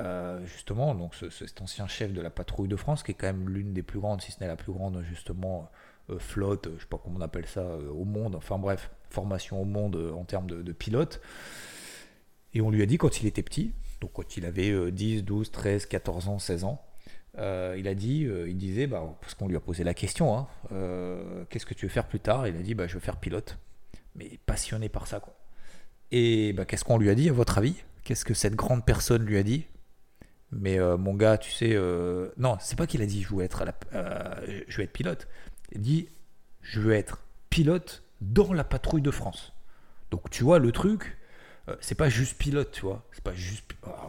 euh, 0.00 0.44
justement, 0.44 0.94
donc 0.94 1.14
cet 1.14 1.60
ancien 1.60 1.86
chef 1.86 2.12
de 2.12 2.20
la 2.20 2.30
patrouille 2.30 2.68
de 2.68 2.76
France, 2.76 3.02
qui 3.02 3.12
est 3.12 3.14
quand 3.14 3.28
même 3.28 3.48
l'une 3.48 3.72
des 3.72 3.82
plus 3.82 4.00
grandes, 4.00 4.22
si 4.22 4.32
ce 4.32 4.40
n'est 4.40 4.48
la 4.48 4.56
plus 4.56 4.72
grande, 4.72 5.02
justement, 5.02 5.70
euh, 6.10 6.18
flotte, 6.18 6.68
je 6.76 6.82
sais 6.82 6.88
pas 6.88 6.98
comment 6.98 7.18
on 7.18 7.20
appelle 7.20 7.46
ça, 7.46 7.60
euh, 7.60 7.88
au 7.90 8.04
monde, 8.04 8.34
enfin 8.34 8.58
bref, 8.58 8.90
formation 9.10 9.62
au 9.62 9.64
monde 9.64 9.96
en 10.14 10.24
termes 10.24 10.48
de, 10.48 10.72
pilote. 10.72 11.20
Et 12.54 12.60
on 12.60 12.70
lui 12.70 12.82
a 12.82 12.86
dit 12.86 12.98
quand 12.98 13.20
il 13.20 13.26
était 13.26 13.42
petit, 13.42 13.72
donc 14.00 14.12
quand 14.14 14.36
il 14.36 14.44
avait 14.46 14.90
10, 14.90 15.22
12, 15.22 15.50
13, 15.52 15.86
14 15.86 16.28
ans, 16.28 16.38
16 16.38 16.64
ans, 16.64 16.84
il 17.36 17.88
a 17.88 17.94
dit, 17.94 18.28
il 18.46 18.56
disait, 18.56 18.86
bah, 18.86 19.16
parce 19.20 19.34
qu'on 19.34 19.48
lui 19.48 19.56
a 19.56 19.60
posé 19.60 19.84
la 19.84 19.94
question, 19.94 20.36
hein, 20.36 20.48
qu'est-ce 21.50 21.66
que 21.66 21.74
tu 21.74 21.86
veux 21.86 21.90
faire 21.90 22.06
plus 22.06 22.20
tard? 22.20 22.46
Il 22.48 22.56
a 22.56 22.62
dit, 22.62 22.74
bah, 22.74 22.86
je 22.86 22.94
veux 22.94 23.00
faire 23.00 23.16
pilote. 23.16 23.58
Mais 24.16 24.38
passionné 24.46 24.88
par 24.88 25.06
ça, 25.08 25.18
quoi. 25.18 25.36
Et 26.12 26.52
bah, 26.52 26.64
qu'est-ce 26.64 26.84
qu'on 26.84 26.98
lui 26.98 27.10
a 27.10 27.14
dit, 27.16 27.28
à 27.28 27.32
votre 27.32 27.58
avis? 27.58 27.76
Qu'est-ce 28.04 28.24
que 28.24 28.34
cette 28.34 28.54
grande 28.54 28.84
personne 28.84 29.24
lui 29.24 29.36
a 29.36 29.42
dit? 29.42 29.66
Mais 30.54 30.78
euh, 30.78 30.96
mon 30.96 31.14
gars, 31.14 31.38
tu 31.38 31.50
sais, 31.50 31.72
euh, 31.72 32.28
non, 32.36 32.56
c'est 32.60 32.76
pas 32.76 32.86
qu'il 32.86 33.02
a 33.02 33.06
dit 33.06 33.22
je 33.22 33.34
veux 33.34 33.42
être, 33.42 33.64
euh, 33.92 34.62
je 34.68 34.76
veux 34.78 34.84
être 34.84 34.92
pilote. 34.92 35.28
Il 35.72 35.80
dit 35.80 36.08
je 36.62 36.80
veux 36.80 36.92
être 36.92 37.20
pilote 37.50 38.02
dans 38.20 38.52
la 38.52 38.64
patrouille 38.64 39.02
de 39.02 39.10
France. 39.10 39.52
Donc 40.10 40.30
tu 40.30 40.44
vois 40.44 40.58
le 40.58 40.72
truc, 40.72 41.16
c'est 41.80 41.94
pas 41.94 42.08
juste 42.08 42.38
pilote, 42.38 42.70
tu 42.72 42.82
vois. 42.82 43.04
C'est 43.12 43.24
pas 43.24 43.34
juste. 43.34 43.64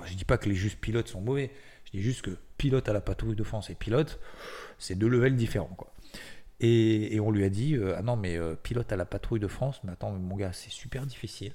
je 0.06 0.14
dis 0.14 0.26
pas 0.26 0.38
que 0.38 0.50
les 0.50 0.56
juste 0.56 0.80
pilotes 0.80 1.08
sont 1.08 1.22
mauvais. 1.22 1.52
Je 1.86 1.92
dis 1.92 2.02
juste 2.02 2.22
que 2.22 2.38
pilote 2.58 2.88
à 2.88 2.94
la 2.94 3.02
patrouille 3.02 3.36
de 3.36 3.44
France 3.44 3.70
et 3.70 3.76
pilote, 3.76 4.20
c'est 4.78 4.96
deux 4.96 5.08
levels 5.08 5.36
différents, 5.36 5.74
quoi. 5.78 5.94
Et, 6.62 7.20
on 7.20 7.32
lui 7.32 7.44
a 7.44 7.50
dit 7.50 7.78
ah 7.98 8.02
non 8.02 8.16
mais 8.16 8.40
pilote 8.64 8.92
à 8.92 8.96
la 8.96 9.06
patrouille 9.06 9.40
de 9.40 9.48
France, 9.48 9.82
mais 9.84 9.92
attends 9.92 10.12
mon 10.12 10.36
gars, 10.36 10.54
c'est 10.54 10.72
super 10.72 11.06
difficile. 11.06 11.54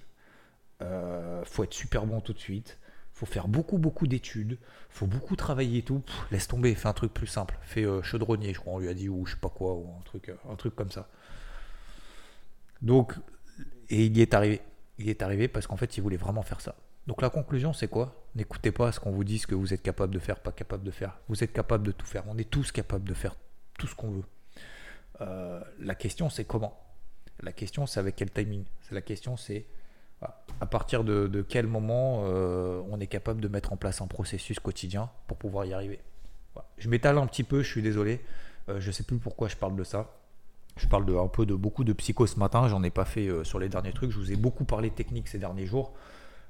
faut 1.45 1.65
être 1.65 1.75
super 1.75 2.07
bon 2.07 2.21
tout 2.21 2.33
de 2.33 2.39
suite 2.39 2.79
faut 3.21 3.27
faire 3.27 3.49
beaucoup, 3.49 3.77
beaucoup 3.77 4.07
d'études, 4.07 4.57
faut 4.89 5.07
beaucoup 5.07 5.37
travailler 5.37 5.81
et 5.81 5.83
tout. 5.83 6.03
laisse 6.31 6.49
tomber, 6.49 6.75
fais 6.75 6.89
un 6.89 6.95
truc 6.95 7.13
plus 7.13 7.27
simple. 7.27 7.59
Fais 7.61 7.85
euh, 7.85 8.01
chaudronnier, 8.03 8.55
je 8.55 8.61
crois, 8.61 8.73
on 8.73 8.79
lui 8.79 8.89
a 8.89 8.95
dit, 8.95 9.11
ou 9.11 9.27
je 9.27 9.33
sais 9.33 9.41
pas 9.41 9.51
quoi, 9.51 9.75
ou 9.75 9.87
un 9.99 10.03
truc, 10.05 10.31
euh, 10.31 10.37
un 10.51 10.57
truc 10.57 10.75
comme 10.75 10.91
ça. 10.91 11.07
Donc, 12.81 13.13
et 13.91 14.07
il 14.07 14.17
y 14.17 14.23
est 14.23 14.33
arrivé. 14.33 14.63
Il 14.99 15.07
y 15.07 15.11
est 15.11 15.21
arrivé 15.21 15.49
parce 15.49 15.67
qu'en 15.67 15.77
fait, 15.77 15.99
il 15.99 16.01
voulait 16.01 16.17
vraiment 16.17 16.43
faire 16.43 16.63
ça. 16.63 16.75
Donc 17.07 17.21
la 17.21 17.29
conclusion, 17.29 17.75
c'est 17.75 17.89
quoi? 17.89 18.25
N'écoutez 18.35 18.73
pas 18.73 18.91
ce 18.91 19.01
qu'on 19.01 19.11
vous 19.11 19.25
dit, 19.25 19.39
ce 19.39 19.47
que 19.47 19.55
vous 19.55 19.75
êtes 19.75 19.83
capable 19.83 20.15
de 20.15 20.19
faire, 20.19 20.41
pas 20.41 20.53
capable 20.53 20.85
de 20.85 20.91
faire. 20.91 21.19
Vous 21.29 21.45
êtes 21.45 21.53
capable 21.53 21.87
de 21.87 21.93
tout 21.93 22.07
faire. 22.07 22.25
On 22.27 22.39
est 22.39 22.49
tous 22.49 22.73
capables 22.73 23.07
de 23.07 23.15
faire 23.15 23.37
tout 23.79 23.87
ce 23.87 23.95
qu'on 23.95 24.13
veut. 24.13 24.25
Euh, 25.21 25.61
la 25.79 25.95
question, 25.95 26.31
c'est 26.31 26.45
comment? 26.45 26.79
La 27.43 27.53
question, 27.53 27.87
c'est 27.87 28.01
avec 28.01 28.17
quel 28.17 28.31
timing? 28.31 28.65
La 28.91 29.03
question, 29.03 29.37
c'est 29.37 29.67
à 30.61 30.67
partir 30.67 31.05
de, 31.05 31.45
quel 31.49 31.67
moment 31.67 32.25
euh, 32.25 32.83
on 32.91 33.01
est 33.01 33.07
capable 33.07 33.41
de 33.41 33.49
mettre 33.49 33.73
en 33.73 33.77
place 33.77 34.01
un 34.01 34.07
processus 34.07 34.61
quotidien 34.61 35.11
pour 35.27 35.39
pouvoir 35.39 35.65
y 35.65 35.73
arriver? 35.73 36.01
Je 36.77 36.89
m'étale 36.89 37.17
un 37.19 37.27
petit 37.27 37.45
peu, 37.45 37.63
je 37.63 37.69
suis 37.69 37.83
désolé. 37.83 38.21
Euh, 38.69 38.81
je 38.81 38.89
ne 38.89 38.93
sais 38.93 39.03
plus 39.03 39.17
pourquoi 39.17 39.49
je 39.49 39.57
parle 39.57 39.77
de 39.77 39.85
ça. 39.85 40.11
Je 40.77 40.87
parle 40.87 41.07
de, 41.07 41.15
un 41.15 41.29
peu 41.29 41.47
de 41.47 41.55
beaucoup 41.55 41.85
de 41.85 41.93
psycho 41.93 42.27
ce 42.27 42.39
matin. 42.39 42.69
J'en 42.69 42.83
ai 42.83 42.91
pas 42.91 43.07
fait 43.07 43.29
euh, 43.29 43.45
sur 43.45 43.59
les 43.59 43.69
derniers 43.69 43.93
trucs. 43.93 44.11
Je 44.11 44.19
vous 44.19 44.33
ai 44.33 44.37
beaucoup 44.37 44.65
parlé 44.65 44.91
technique 44.91 45.29
ces 45.29 45.39
derniers 45.39 45.67
jours. 45.67 45.95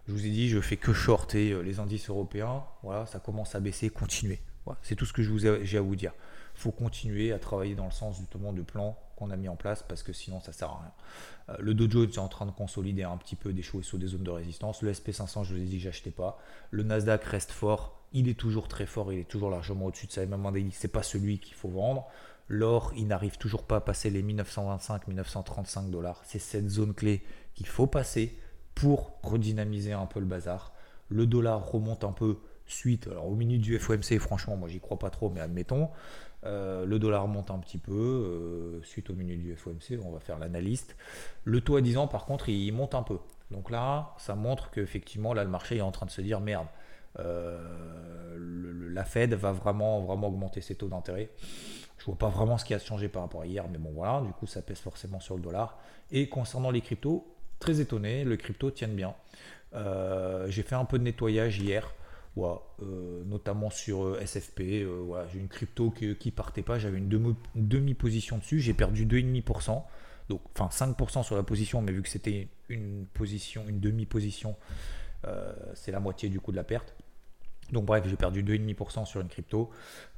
Je 0.08 0.12
vous 0.12 0.26
ai 0.26 0.30
dit, 0.30 0.48
je 0.48 0.60
fais 0.60 0.76
que 0.76 0.92
shorter 0.92 1.62
les 1.62 1.78
indices 1.78 2.08
européens. 2.08 2.64
Voilà, 2.82 3.06
ça 3.06 3.20
commence 3.20 3.54
à 3.54 3.60
baisser. 3.60 3.90
Continuez. 3.90 4.40
c'est 4.82 4.96
tout 4.96 5.06
ce 5.06 5.12
que 5.12 5.22
j'ai 5.22 5.78
à 5.78 5.80
vous 5.80 5.94
dire. 5.94 6.12
Faut 6.60 6.72
continuer 6.72 7.32
à 7.32 7.38
travailler 7.38 7.74
dans 7.74 7.86
le 7.86 7.90
sens 7.90 8.18
justement 8.18 8.52
du 8.52 8.64
plan 8.64 8.98
qu'on 9.16 9.30
a 9.30 9.36
mis 9.36 9.48
en 9.48 9.56
place 9.56 9.82
parce 9.82 10.02
que 10.02 10.12
sinon 10.12 10.40
ça 10.40 10.52
sert 10.52 10.68
à 10.68 10.78
rien. 10.78 10.92
Euh, 11.48 11.56
le 11.58 11.72
Dow 11.72 11.88
Jones 11.88 12.10
est 12.10 12.18
en 12.18 12.28
train 12.28 12.44
de 12.44 12.50
consolider 12.50 13.02
un 13.02 13.16
petit 13.16 13.34
peu, 13.34 13.54
d'échouer 13.54 13.82
sur 13.82 13.96
des 13.96 14.08
zones 14.08 14.24
de 14.24 14.30
résistance. 14.30 14.82
Le 14.82 14.92
SP500, 14.92 15.44
je 15.44 15.54
vous 15.54 15.60
ai 15.60 15.64
dit, 15.64 15.80
j'achetais 15.80 16.10
pas. 16.10 16.38
Le 16.70 16.82
Nasdaq 16.82 17.24
reste 17.24 17.50
fort. 17.50 17.98
Il 18.12 18.28
est 18.28 18.38
toujours 18.38 18.68
très 18.68 18.84
fort. 18.84 19.10
Il 19.10 19.20
est 19.20 19.24
toujours 19.24 19.48
largement 19.48 19.86
au-dessus 19.86 20.06
de 20.06 20.12
sa 20.12 20.26
MM 20.26 20.52
daily. 20.52 20.70
C'est 20.70 20.88
pas 20.88 21.02
celui 21.02 21.38
qu'il 21.38 21.54
faut 21.54 21.70
vendre. 21.70 22.06
L'or, 22.48 22.92
il 22.94 23.06
n'arrive 23.06 23.38
toujours 23.38 23.62
pas 23.62 23.76
à 23.76 23.80
passer 23.80 24.10
les 24.10 24.22
1925-1935 24.22 25.88
dollars. 25.88 26.20
C'est 26.26 26.38
cette 26.38 26.68
zone 26.68 26.92
clé 26.92 27.22
qu'il 27.54 27.68
faut 27.68 27.86
passer 27.86 28.36
pour 28.74 29.18
redynamiser 29.22 29.94
un 29.94 30.04
peu 30.04 30.20
le 30.20 30.26
bazar. 30.26 30.74
Le 31.08 31.26
dollar 31.26 31.70
remonte 31.70 32.04
un 32.04 32.12
peu 32.12 32.38
suite. 32.72 33.08
Alors 33.08 33.26
au 33.26 33.34
minute 33.34 33.60
du 33.60 33.78
FOMC, 33.78 34.18
franchement, 34.18 34.56
moi 34.56 34.68
j'y 34.68 34.80
crois 34.80 34.98
pas 34.98 35.10
trop, 35.10 35.30
mais 35.30 35.40
admettons. 35.40 35.90
Euh, 36.46 36.86
le 36.86 36.98
dollar 36.98 37.28
monte 37.28 37.50
un 37.50 37.58
petit 37.58 37.76
peu 37.76 37.92
euh, 37.92 38.82
suite 38.82 39.10
au 39.10 39.14
minute 39.14 39.40
du 39.40 39.54
FOMC, 39.54 40.00
on 40.02 40.10
va 40.10 40.20
faire 40.20 40.38
l'analyste. 40.38 40.96
Le 41.44 41.60
taux 41.60 41.76
à 41.76 41.80
10 41.80 41.98
ans, 41.98 42.06
par 42.06 42.24
contre, 42.24 42.48
il 42.48 42.72
monte 42.72 42.94
un 42.94 43.02
peu. 43.02 43.18
Donc 43.50 43.70
là, 43.70 44.14
ça 44.18 44.34
montre 44.34 44.70
qu'effectivement, 44.70 45.34
là, 45.34 45.44
le 45.44 45.50
marché 45.50 45.76
est 45.76 45.82
en 45.82 45.90
train 45.90 46.06
de 46.06 46.10
se 46.10 46.20
dire 46.20 46.40
merde, 46.40 46.66
euh, 47.18 48.38
la 48.92 49.04
Fed 49.04 49.34
va 49.34 49.52
vraiment, 49.52 49.98
augmenter 50.08 50.60
ses 50.60 50.76
taux 50.76 50.88
d'intérêt. 50.88 51.30
Je 51.98 52.06
vois 52.06 52.16
pas 52.16 52.28
vraiment 52.28 52.56
ce 52.56 52.64
qui 52.64 52.72
a 52.72 52.78
changé 52.78 53.08
par 53.08 53.22
rapport 53.22 53.42
à 53.42 53.46
hier, 53.46 53.66
mais 53.70 53.76
bon 53.76 53.90
voilà, 53.92 54.22
du 54.22 54.32
coup, 54.32 54.46
ça 54.46 54.62
pèse 54.62 54.78
forcément 54.78 55.20
sur 55.20 55.36
le 55.36 55.42
dollar. 55.42 55.78
Et 56.10 56.28
concernant 56.28 56.70
les 56.70 56.80
cryptos, 56.80 57.26
très 57.58 57.80
étonné, 57.80 58.24
le 58.24 58.36
crypto 58.38 58.70
tient 58.70 58.88
bien. 58.88 59.14
J'ai 60.48 60.62
fait 60.62 60.74
un 60.74 60.86
peu 60.86 60.98
de 60.98 61.04
nettoyage 61.04 61.58
hier. 61.58 61.92
Euh, 62.38 63.22
notamment 63.24 63.70
sur 63.70 64.04
euh, 64.04 64.20
SFP. 64.24 64.60
Euh, 64.60 65.26
j'ai 65.32 65.38
une 65.38 65.48
crypto 65.48 65.90
qui, 65.90 66.14
qui 66.16 66.30
partait 66.30 66.62
pas, 66.62 66.78
j'avais 66.78 66.98
une 66.98 67.08
demi-position 67.54 68.38
dessus, 68.38 68.60
j'ai 68.60 68.72
perdu 68.72 69.04
2,5%. 69.04 69.82
Donc, 70.28 70.40
enfin 70.56 70.68
5% 70.86 71.24
sur 71.24 71.36
la 71.36 71.42
position, 71.42 71.82
mais 71.82 71.92
vu 71.92 72.02
que 72.02 72.08
c'était 72.08 72.48
une 72.68 73.06
position, 73.06 73.64
une 73.68 73.80
demi-position, 73.80 74.56
c'est 75.74 75.92
la 75.92 76.00
moitié 76.00 76.28
du 76.28 76.40
coût 76.40 76.52
de 76.52 76.56
la 76.56 76.64
perte. 76.64 76.94
Donc 77.72 77.84
bref, 77.84 78.04
j'ai 78.08 78.16
perdu 78.16 78.42
2,5% 78.42 79.04
sur 79.04 79.20
une 79.20 79.28
crypto. 79.28 79.70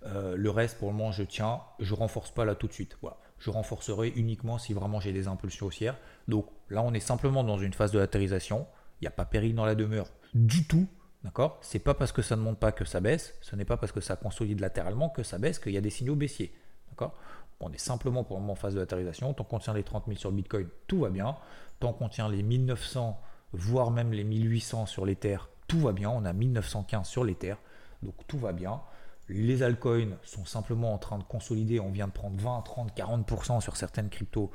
le 0.05 0.51
reste, 0.51 0.79
pour 0.79 0.91
le 0.91 0.97
moment, 0.97 1.13
je 1.13 1.23
tiens. 1.23 1.61
Je 1.81 1.95
renforce 1.95 2.31
pas 2.31 2.45
là 2.45 2.55
tout 2.55 2.69
de 2.69 2.73
suite. 2.73 2.99
Voilà. 3.01 3.17
Je 3.39 3.51
renforcerai 3.51 4.09
uniquement 4.15 4.59
si 4.59 4.75
vraiment 4.75 5.01
j'ai 5.01 5.13
des 5.13 5.29
impulsions 5.29 5.67
haussières. 5.67 5.97
Donc 6.29 6.47
là, 6.69 6.83
on 6.83 6.93
est 6.93 7.01
simplement 7.01 7.43
dans 7.43 7.59
une 7.59 7.73
phase 7.73 7.91
de 7.91 7.99
latérisation. 7.99 8.67
Il 9.01 9.05
n'y 9.05 9.09
a 9.09 9.13
pas 9.13 9.25
péril 9.25 9.55
dans 9.55 9.65
la 9.65 9.75
demeure 9.75 10.09
du 10.35 10.67
tout. 10.67 10.87
D'accord? 11.25 11.59
C'est 11.63 11.79
pas 11.79 11.95
parce 11.95 12.13
que 12.13 12.23
ça 12.23 12.37
ne 12.37 12.43
monte 12.43 12.59
pas 12.59 12.73
que 12.73 12.85
ça 12.85 13.01
baisse, 13.01 13.35
ce 13.41 13.55
n'est 13.55 13.65
pas 13.65 13.77
parce 13.77 13.93
que 13.93 14.01
ça 14.01 14.17
consolide 14.17 14.61
latéralement 14.61 15.09
que 15.09 15.23
ça 15.23 15.39
baisse 15.39 15.59
qu'il 15.59 15.73
y 15.73 15.77
a 15.77 15.81
des 15.81 15.91
signaux 15.91 16.17
baissiers. 16.17 16.53
D'accord? 16.91 17.15
On 17.61 17.73
est 17.73 17.79
simplement 17.79 18.25
pour 18.25 18.37
le 18.37 18.41
moment 18.41 18.55
en 18.55 18.57
phase 18.57 18.75
de 18.75 18.81
latérisation. 18.81 19.33
Tant 19.35 19.45
qu'on 19.45 19.61
tient 19.61 19.73
les 19.73 19.85
30 19.85 20.07
000 20.07 20.19
sur 20.19 20.33
Bitcoin, 20.33 20.69
tout 20.89 21.01
va 21.01 21.11
bien. 21.11 21.37
Tant 21.79 21.93
qu'on 21.93 22.09
tient 22.09 22.29
les 22.29 22.43
1900, 22.43 23.21
voire 23.53 23.93
même 23.93 24.13
les 24.13 24.25
1800 24.25 24.87
sur 24.87 25.07
l'Ether, 25.07 25.39
tout 25.69 25.79
va 25.79 25.93
bien. 25.93 26.11
On 26.11 26.25
a 26.25 26.33
1915 26.33 27.07
sur 27.07 27.25
l'Ether, 27.25 27.55
donc 28.03 28.15
tout 28.27 28.39
va 28.39 28.53
bien. 28.53 28.81
Les 29.29 29.63
altcoins 29.63 30.17
sont 30.25 30.45
simplement 30.45 30.93
en 30.93 30.99
train 30.99 31.19
de 31.19 31.23
consolider. 31.23 31.79
On 31.79 31.91
vient 31.91 32.09
de 32.09 32.13
prendre 32.13 32.37
20, 32.41 32.63
30, 32.63 32.97
40% 32.97 33.61
sur 33.61 33.77
certaines 33.77 34.11
cryptos. 34.11 34.51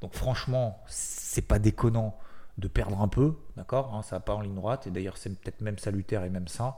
Donc 0.00 0.14
franchement, 0.14 0.80
c'est 0.86 1.46
pas 1.46 1.58
déconnant 1.58 2.16
de 2.58 2.68
perdre 2.68 3.00
un 3.00 3.08
peu, 3.08 3.34
d'accord 3.56 3.94
hein, 3.94 4.02
Ça 4.02 4.16
va 4.16 4.20
pas 4.20 4.34
en 4.34 4.40
ligne 4.40 4.54
droite, 4.54 4.86
et 4.86 4.90
d'ailleurs 4.90 5.16
c'est 5.16 5.30
peut-être 5.30 5.60
même 5.60 5.78
salutaire 5.78 6.24
et 6.24 6.30
même 6.30 6.48
sain. 6.48 6.74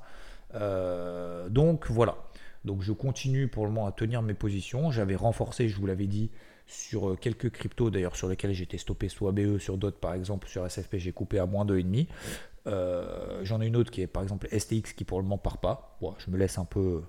Euh, 0.54 1.48
donc 1.48 1.90
voilà. 1.90 2.16
Donc 2.64 2.82
je 2.82 2.92
continue 2.92 3.48
pour 3.48 3.66
le 3.66 3.72
moment 3.72 3.86
à 3.86 3.92
tenir 3.92 4.22
mes 4.22 4.34
positions. 4.34 4.90
J'avais 4.90 5.16
renforcé, 5.16 5.68
je 5.68 5.76
vous 5.76 5.86
l'avais 5.86 6.06
dit, 6.06 6.30
sur 6.66 7.10
euh, 7.10 7.16
quelques 7.16 7.50
cryptos 7.50 7.90
d'ailleurs 7.90 8.16
sur 8.16 8.28
lesquels 8.28 8.52
j'étais 8.52 8.78
stoppé 8.78 9.08
sous 9.08 9.28
ABE, 9.28 9.58
sur 9.58 9.76
d'autres 9.76 9.98
par 9.98 10.14
exemple, 10.14 10.48
sur 10.48 10.68
SFP 10.68 10.96
j'ai 10.96 11.12
coupé 11.12 11.38
à 11.38 11.46
moins 11.46 11.64
2,5. 11.64 12.06
Euh, 12.66 13.40
J'en 13.42 13.60
ai 13.60 13.66
une 13.66 13.76
autre 13.76 13.90
qui 13.90 14.00
est 14.00 14.06
par 14.06 14.22
exemple 14.22 14.48
STX 14.48 14.94
qui 14.94 15.04
pour 15.04 15.18
le 15.18 15.24
moment 15.24 15.38
part 15.38 15.58
pas. 15.58 15.98
je 16.18 16.30
me 16.30 16.38
laisse 16.38 16.56
un 16.56 16.64
peu 16.64 17.02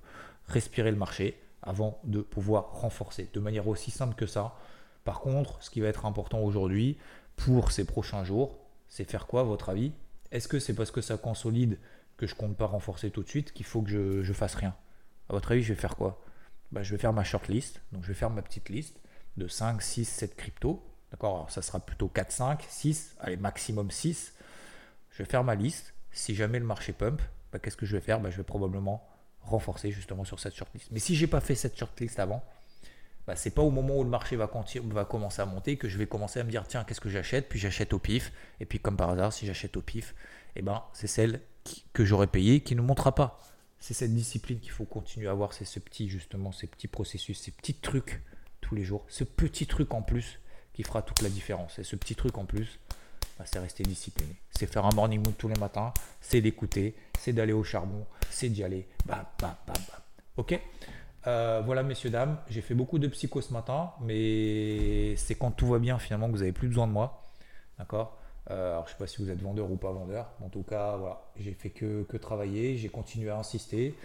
respirer 0.48 0.92
le 0.92 0.98
marché 0.98 1.40
avant 1.62 2.00
de 2.04 2.22
pouvoir 2.22 2.72
renforcer 2.82 3.30
de 3.34 3.40
manière 3.40 3.68
aussi 3.68 3.92
simple 3.92 4.16
que 4.16 4.26
ça. 4.26 4.56
Par 5.04 5.22
contre, 5.22 5.62
ce 5.64 5.70
qui 5.70 5.82
va 5.82 5.88
être 5.88 6.06
important 6.06 6.42
aujourd'hui, 6.42 6.98
pour 7.36 7.72
ces 7.72 7.86
prochains 7.86 8.24
jours, 8.24 8.58
c'est 8.90 9.10
faire 9.10 9.28
quoi 9.28 9.42
à 9.42 9.44
votre 9.44 9.70
avis? 9.70 9.92
Est-ce 10.32 10.48
que 10.48 10.60
c'est 10.60 10.74
parce 10.74 10.92
que 10.92 11.02
ça 11.02 11.18
consolide 11.18 11.78
que 12.18 12.28
je 12.28 12.36
compte 12.36 12.56
pas 12.58 12.66
renforcer 12.66 13.12
tout 13.12 13.24
de 13.24 13.30
suite 13.30 13.52
qu'il 13.52 13.66
faut 13.66 13.82
que 13.82 13.90
je, 14.24 14.34
fasse 14.34 14.56
rien? 14.56 14.76
À 15.30 15.34
votre 15.34 15.52
avis, 15.52 15.64
je 15.64 15.74
vais 15.74 15.80
faire 15.80 15.96
quoi? 15.96 16.22
Bah, 16.72 16.84
Je 16.84 16.92
vais 16.92 16.98
faire 16.98 17.14
ma 17.14 17.24
shortlist, 17.24 17.82
donc 17.92 18.04
je 18.04 18.10
vais 18.10 18.14
faire 18.14 18.30
ma 18.30 18.42
petite 18.42 18.70
liste 18.70 19.00
de 19.38 19.48
5, 19.48 19.82
6, 19.82 20.06
7 20.06 20.36
cryptos. 20.36 20.84
D'accord? 21.12 21.36
Alors 21.36 21.52
ça 21.52 21.62
sera 21.62 21.80
plutôt 21.80 22.08
4, 22.08 22.32
5, 22.32 22.66
6, 22.68 23.16
allez, 23.20 23.38
maximum 23.38 23.92
6. 23.92 24.34
Je 25.12 25.24
vais 25.24 25.30
faire 25.30 25.44
ma 25.44 25.56
liste. 25.56 25.94
Si 26.12 26.36
jamais 26.36 26.60
le 26.60 26.66
marché 26.66 26.94
pump, 26.94 27.22
bah, 27.52 27.60
qu'est-ce 27.60 27.78
que 27.78 27.86
je 27.86 27.96
vais 27.96 28.02
faire? 28.02 28.20
Bah, 28.20 28.30
Je 28.30 28.38
vais 28.38 28.44
probablement 28.44 29.08
renforcer 29.42 29.92
justement 29.92 30.24
sur 30.24 30.40
cette 30.40 30.56
shortlist. 30.56 30.88
Mais 30.92 31.00
si 31.00 31.16
j'ai 31.16 31.28
pas 31.28 31.42
fait 31.42 31.56
cette 31.56 31.78
shortlist 31.78 32.20
avant, 32.20 32.44
bah, 33.28 33.36
c'est 33.36 33.52
pas 33.52 33.62
au 33.62 33.72
moment 33.72 33.98
où 33.98 34.04
le 34.04 34.10
marché 34.10 34.36
va, 34.36 34.50
va, 34.86 35.06
commencer 35.06 35.42
à 35.42 35.46
monter 35.46 35.78
que 35.78 35.90
je 35.90 35.98
vais 35.98 36.06
commencer 36.06 36.40
à 36.40 36.44
me 36.44 36.52
dire 36.52 36.68
tiens 36.68 36.84
qu'est-ce 36.84 37.02
que 37.02 37.10
j'achète? 37.10 37.50
Puis 37.50 37.60
j'achète 37.60 37.94
au 37.94 38.00
pif. 38.00 38.32
Et 38.60 38.66
puis 38.66 38.80
comme 38.80 38.98
par 38.98 39.10
hasard 39.10 39.34
si 39.34 39.46
j'achète 39.46 39.78
au 39.78 39.82
pif 39.82 40.16
eh 40.56 40.62
ben 40.62 40.84
c'est 40.94 41.08
celle 41.08 41.42
que 41.94 42.06
j'aurais 42.06 42.28
payée 42.28 42.62
qui 42.62 42.76
ne 42.76 42.82
montera 42.82 43.16
pas. 43.16 43.40
C'est 43.80 43.94
cette 43.94 44.14
discipline 44.14 44.60
qu'il 44.60 44.72
faut 44.72 44.86
continuer 44.86 45.28
à 45.28 45.32
avoir 45.32 45.54
c'est 45.54 45.66
ce 45.66 45.80
petit 45.80 46.08
justement 46.08 46.52
ces 46.52 46.68
petits 46.68 46.88
processus 46.88 47.40
ces 47.40 47.52
petits 47.52 47.74
trucs 47.74 48.22
tous 48.62 48.76
les 48.76 48.84
jours. 48.84 49.06
Ce 49.08 49.24
petit 49.24 49.66
truc 49.68 49.94
en 49.94 50.02
plus 50.02 50.40
qui 50.74 50.84
fera 50.84 51.02
toute 51.02 51.22
la 51.22 51.30
différence. 51.30 51.80
Et 51.80 51.84
ce 51.84 51.96
petit 51.96 52.16
truc 52.16 52.38
en 52.38 52.46
plus 52.46 52.80
bah, 53.40 53.46
c'est 53.48 53.60
rester 53.60 53.84
discipliné. 53.84 54.36
C'est 54.52 54.72
faire 54.72 54.86
un 54.86 54.94
morning 54.94 55.24
mood 55.24 55.36
tous 55.38 55.48
les 55.48 55.60
matins 55.60 55.94
c'est 56.22 56.42
l'écouter 56.42 56.96
c'est 57.20 57.34
d'aller 57.34 57.54
au 57.54 57.64
charbon, 57.64 58.06
c'est 58.30 58.50
d'y 58.50 58.64
aller. 58.64 58.88
Bam, 59.06 59.26
bam, 59.40 59.56
bam, 59.66 59.76
bam. 59.76 60.02
Ok? 60.38 60.60
Euh, 61.28 61.62
voilà, 61.66 61.84
messieurs, 61.84 62.10
dames, 62.10 62.38
j'ai 62.50 62.62
fait 62.62 62.76
beaucoup 62.76 63.00
de 63.00 63.08
psycho 63.08 63.42
ce 63.42 63.54
matin, 63.54 63.92
mais 64.02 65.16
c'est 65.16 65.36
quand 65.36 65.52
tout 65.52 65.68
va 65.68 65.80
bien 65.80 65.98
finalement 65.98 66.28
que 66.28 66.34
vous 66.34 66.42
avez 66.42 66.52
plus 66.52 66.68
besoin 66.68 66.88
de 66.88 66.92
moi. 66.92 67.24
D'accord? 67.80 68.18
Euh, 68.52 68.74
Alors, 68.74 68.86
je 68.86 68.92
sais 68.92 68.98
pas 68.98 69.08
si 69.08 69.22
vous 69.22 69.30
êtes 69.30 69.42
vendeur 69.42 69.72
ou 69.72 69.78
pas 69.78 69.92
vendeur. 69.92 70.30
En 70.44 70.50
tout 70.50 70.64
cas, 70.64 70.98
voilà, 70.98 71.22
j'ai 71.38 71.54
fait 71.54 71.72
que, 71.72 72.04
que 72.04 72.18
travailler, 72.18 72.78
j'ai 72.78 72.90
continué 72.90 73.30
à 73.30 73.38
insister. 73.38 73.96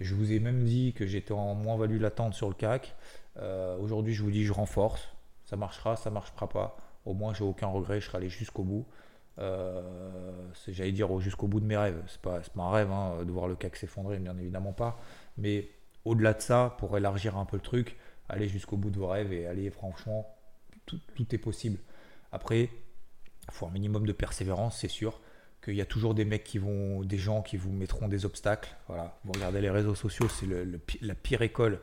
Je 0.00 0.14
vous 0.14 0.32
ai 0.32 0.38
même 0.38 0.64
dit 0.64 0.92
que 0.92 1.06
j'étais 1.06 1.32
en 1.32 1.54
moins-value 1.54 2.00
latente 2.00 2.34
sur 2.34 2.48
le 2.48 2.54
CAC. 2.54 2.94
Euh, 3.38 3.78
aujourd'hui, 3.78 4.12
je 4.12 4.22
vous 4.22 4.30
dis, 4.30 4.44
je 4.44 4.52
renforce. 4.52 5.08
Ça 5.44 5.56
marchera, 5.56 5.96
ça 5.96 6.10
marchera 6.10 6.48
pas. 6.48 6.76
Au 7.06 7.14
moins, 7.14 7.32
j'ai 7.32 7.44
aucun 7.44 7.68
regret, 7.68 8.00
je 8.00 8.06
serai 8.06 8.18
allé 8.18 8.28
jusqu'au 8.28 8.64
bout. 8.64 8.86
J'allais 9.38 10.92
dire 10.92 11.18
jusqu'au 11.20 11.46
bout 11.46 11.60
de 11.60 11.66
mes 11.66 11.76
rêves. 11.76 12.02
C'est 12.08 12.20
pas, 12.20 12.40
pas 12.40 12.62
un 12.62 12.70
rêve 12.70 12.90
hein, 12.90 13.24
de 13.24 13.30
voir 13.30 13.48
le 13.48 13.54
CAC 13.54 13.76
s'effondrer, 13.76 14.18
bien 14.18 14.36
évidemment 14.36 14.72
pas. 14.72 14.98
Mais 15.38 15.68
au-delà 16.06 16.32
de 16.32 16.40
ça, 16.40 16.76
pour 16.78 16.96
élargir 16.96 17.36
un 17.36 17.44
peu 17.44 17.56
le 17.56 17.62
truc, 17.62 17.96
allez 18.28 18.48
jusqu'au 18.48 18.76
bout 18.76 18.90
de 18.90 18.98
vos 18.98 19.08
rêves 19.08 19.32
et 19.32 19.46
allez, 19.46 19.70
franchement, 19.70 20.34
tout, 20.86 21.00
est 21.32 21.38
possible. 21.38 21.78
Après, 22.30 22.70
il 23.48 23.52
faut 23.52 23.66
un 23.66 23.70
minimum 23.70 24.06
de 24.06 24.12
persévérance, 24.12 24.78
c'est 24.78 24.88
sûr. 24.88 25.20
Qu'il 25.64 25.74
y 25.74 25.80
a 25.80 25.86
toujours 25.86 26.14
des 26.14 26.24
mecs 26.24 26.44
qui 26.44 26.58
vont, 26.58 27.02
des 27.02 27.18
gens 27.18 27.42
qui 27.42 27.56
vous 27.56 27.72
mettront 27.72 28.06
des 28.06 28.24
obstacles. 28.24 28.76
Voilà, 28.86 29.18
vous 29.24 29.32
regardez 29.32 29.60
les 29.60 29.70
réseaux 29.70 29.96
sociaux, 29.96 30.28
c'est 30.28 30.46
la 31.00 31.14
pire 31.16 31.42
école 31.42 31.80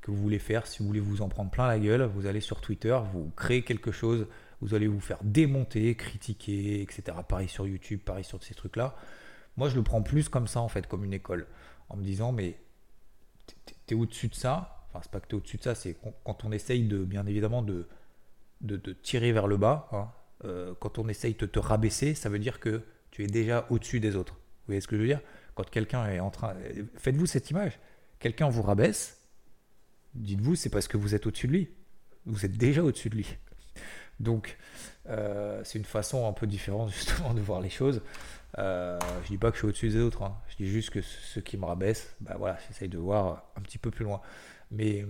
que 0.00 0.10
vous 0.10 0.16
voulez 0.16 0.38
faire. 0.38 0.66
Si 0.66 0.78
vous 0.78 0.86
voulez 0.86 1.00
vous 1.00 1.20
en 1.20 1.28
prendre 1.28 1.50
plein 1.50 1.66
la 1.66 1.78
gueule, 1.78 2.02
vous 2.04 2.24
allez 2.24 2.40
sur 2.40 2.62
Twitter, 2.62 2.98
vous 3.12 3.30
créez 3.36 3.62
quelque 3.62 3.92
chose, 3.92 4.26
vous 4.62 4.74
allez 4.74 4.86
vous 4.86 5.00
faire 5.00 5.18
démonter, 5.22 5.94
critiquer, 5.96 6.80
etc. 6.80 7.18
Pareil 7.28 7.48
sur 7.48 7.66
YouTube, 7.66 8.00
pareil 8.00 8.24
sur 8.24 8.42
ces 8.42 8.54
trucs-là. 8.54 8.96
Moi, 9.58 9.68
je 9.68 9.76
le 9.76 9.82
prends 9.82 10.02
plus 10.02 10.30
comme 10.30 10.46
ça, 10.46 10.60
en 10.60 10.68
fait, 10.68 10.86
comme 10.86 11.04
une 11.04 11.12
école. 11.12 11.46
En 11.90 11.96
me 11.96 12.02
disant, 12.02 12.32
mais 12.32 12.58
tu 13.86 13.94
es 13.94 13.96
au-dessus 13.96 14.28
de 14.28 14.34
ça. 14.34 14.86
Enfin, 14.88 15.00
c'est 15.02 15.10
pas 15.10 15.20
que 15.20 15.26
tu 15.28 15.34
es 15.34 15.38
au-dessus 15.38 15.56
de 15.58 15.62
ça, 15.62 15.74
c'est 15.74 15.96
quand 16.24 16.44
on 16.44 16.52
essaye 16.52 16.84
de, 16.84 17.04
bien 17.04 17.26
évidemment, 17.26 17.62
de, 17.62 17.86
de, 18.60 18.92
tirer 18.92 19.32
vers 19.32 19.46
le 19.46 19.56
bas. 19.56 19.88
Hein, 19.92 20.10
euh, 20.44 20.74
quand 20.80 20.98
on 20.98 21.08
essaye 21.08 21.34
de 21.34 21.46
te 21.46 21.58
rabaisser, 21.58 22.14
ça 22.14 22.28
veut 22.28 22.38
dire 22.38 22.60
que 22.60 22.82
tu 23.10 23.24
es 23.24 23.26
déjà 23.26 23.66
au-dessus 23.70 24.00
des 24.00 24.16
autres. 24.16 24.34
Vous 24.34 24.68
voyez 24.68 24.80
ce 24.80 24.88
que 24.88 24.96
je 24.96 25.02
veux 25.02 25.08
dire? 25.08 25.20
Quand 25.54 25.68
quelqu'un 25.68 26.06
est 26.08 26.20
en 26.20 26.30
train. 26.30 26.54
Faites-vous 26.96 27.26
cette 27.26 27.50
image. 27.50 27.78
Quelqu'un 28.18 28.48
vous 28.48 28.62
rabaisse, 28.62 29.20
dites-vous, 30.14 30.54
c'est 30.54 30.70
parce 30.70 30.88
que 30.88 30.96
vous 30.96 31.14
êtes 31.14 31.26
au-dessus 31.26 31.46
de 31.46 31.52
lui. 31.52 31.70
Vous 32.26 32.44
êtes 32.44 32.56
déjà 32.56 32.82
au-dessus 32.82 33.08
de 33.08 33.16
lui. 33.16 33.36
Donc, 34.20 34.56
euh, 35.08 35.60
c'est 35.64 35.78
une 35.78 35.84
façon 35.84 36.26
un 36.26 36.32
peu 36.32 36.46
différente 36.46 36.90
justement 36.92 37.34
de 37.34 37.40
voir 37.40 37.60
les 37.60 37.70
choses. 37.70 38.02
Euh, 38.58 38.98
je 39.24 39.28
dis 39.28 39.38
pas 39.38 39.50
que 39.50 39.56
je 39.56 39.60
suis 39.60 39.68
au-dessus 39.68 39.88
des 39.90 40.00
autres, 40.00 40.22
hein. 40.22 40.36
je 40.48 40.56
dis 40.56 40.66
juste 40.66 40.90
que 40.90 41.02
ceux 41.02 41.42
qui 41.42 41.58
me 41.58 41.66
rabaissent, 41.66 42.14
bah 42.20 42.36
voilà, 42.38 42.56
j'essaye 42.66 42.88
de 42.88 42.96
voir 42.96 43.44
un 43.56 43.60
petit 43.60 43.78
peu 43.78 43.90
plus 43.90 44.04
loin. 44.04 44.20
Mais, 44.70 45.04